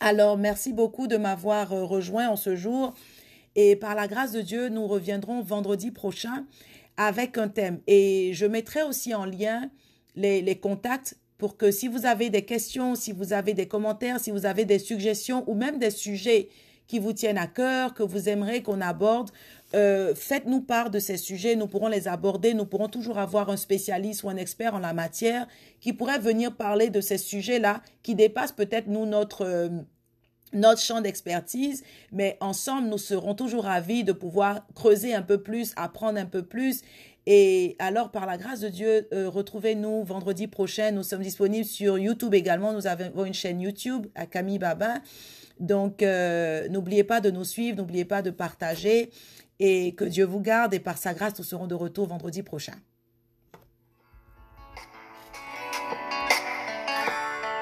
Alors, 0.00 0.38
merci 0.38 0.72
beaucoup 0.72 1.06
de 1.06 1.16
m'avoir 1.16 1.70
rejoint 1.70 2.28
en 2.28 2.36
ce 2.36 2.56
jour. 2.56 2.94
Et 3.56 3.76
par 3.76 3.94
la 3.94 4.08
grâce 4.08 4.32
de 4.32 4.40
Dieu, 4.40 4.68
nous 4.68 4.86
reviendrons 4.86 5.42
vendredi 5.42 5.90
prochain 5.90 6.46
avec 6.96 7.36
un 7.36 7.48
thème. 7.48 7.80
Et 7.86 8.32
je 8.32 8.46
mettrai 8.46 8.82
aussi 8.82 9.14
en 9.14 9.24
lien 9.24 9.70
les, 10.16 10.40
les 10.40 10.58
contacts 10.58 11.16
pour 11.36 11.56
que 11.56 11.70
si 11.70 11.88
vous 11.88 12.06
avez 12.06 12.30
des 12.30 12.44
questions, 12.44 12.94
si 12.94 13.12
vous 13.12 13.32
avez 13.32 13.54
des 13.54 13.66
commentaires, 13.66 14.20
si 14.20 14.30
vous 14.30 14.46
avez 14.46 14.64
des 14.64 14.78
suggestions 14.78 15.44
ou 15.48 15.54
même 15.54 15.78
des 15.78 15.90
sujets 15.90 16.48
qui 16.86 16.98
vous 16.98 17.12
tiennent 17.12 17.38
à 17.38 17.46
cœur, 17.46 17.94
que 17.94 18.02
vous 18.02 18.28
aimeriez 18.28 18.62
qu'on 18.62 18.80
aborde, 18.80 19.30
euh, 19.74 20.14
faites-nous 20.16 20.62
part 20.62 20.90
de 20.90 20.98
ces 20.98 21.16
sujets, 21.16 21.54
nous 21.54 21.68
pourrons 21.68 21.88
les 21.88 22.08
aborder, 22.08 22.54
nous 22.54 22.66
pourrons 22.66 22.88
toujours 22.88 23.18
avoir 23.18 23.50
un 23.50 23.56
spécialiste 23.56 24.24
ou 24.24 24.28
un 24.28 24.36
expert 24.36 24.74
en 24.74 24.80
la 24.80 24.92
matière 24.92 25.46
qui 25.80 25.92
pourrait 25.92 26.18
venir 26.18 26.56
parler 26.56 26.90
de 26.90 27.00
ces 27.00 27.18
sujets-là 27.18 27.80
qui 28.02 28.16
dépassent 28.16 28.52
peut-être 28.52 28.88
nous 28.88 29.06
notre 29.06 29.44
euh, 29.44 29.68
notre 30.52 30.80
champ 30.80 31.00
d'expertise, 31.00 31.84
mais 32.10 32.36
ensemble, 32.40 32.88
nous 32.88 32.98
serons 32.98 33.36
toujours 33.36 33.62
ravis 33.62 34.02
de 34.02 34.10
pouvoir 34.10 34.66
creuser 34.74 35.14
un 35.14 35.22
peu 35.22 35.40
plus, 35.40 35.72
apprendre 35.76 36.18
un 36.18 36.26
peu 36.26 36.42
plus. 36.42 36.82
Et 37.26 37.76
alors, 37.78 38.10
par 38.10 38.26
la 38.26 38.36
grâce 38.36 38.58
de 38.58 38.68
Dieu, 38.68 39.06
euh, 39.12 39.28
retrouvez-nous 39.28 40.02
vendredi 40.02 40.48
prochain. 40.48 40.90
Nous 40.90 41.04
sommes 41.04 41.22
disponibles 41.22 41.64
sur 41.64 41.98
YouTube 41.98 42.34
également. 42.34 42.72
Nous 42.72 42.88
avons 42.88 43.24
une 43.24 43.34
chaîne 43.34 43.60
YouTube 43.60 44.08
à 44.16 44.26
Camille 44.26 44.58
Babin. 44.58 45.00
Donc, 45.60 46.02
n'oubliez 46.02 47.04
pas 47.04 47.20
de 47.20 47.30
nous 47.30 47.44
suivre, 47.44 47.76
n'oubliez 47.76 48.06
pas 48.06 48.22
de 48.22 48.30
partager 48.30 49.10
et 49.60 49.94
que 49.94 50.04
Dieu 50.04 50.24
vous 50.24 50.40
garde 50.40 50.74
et 50.74 50.80
par 50.80 50.98
sa 50.98 51.14
grâce, 51.14 51.38
nous 51.38 51.44
serons 51.44 51.66
de 51.66 51.74
retour 51.74 52.08
vendredi 52.08 52.42
prochain. 52.42 52.74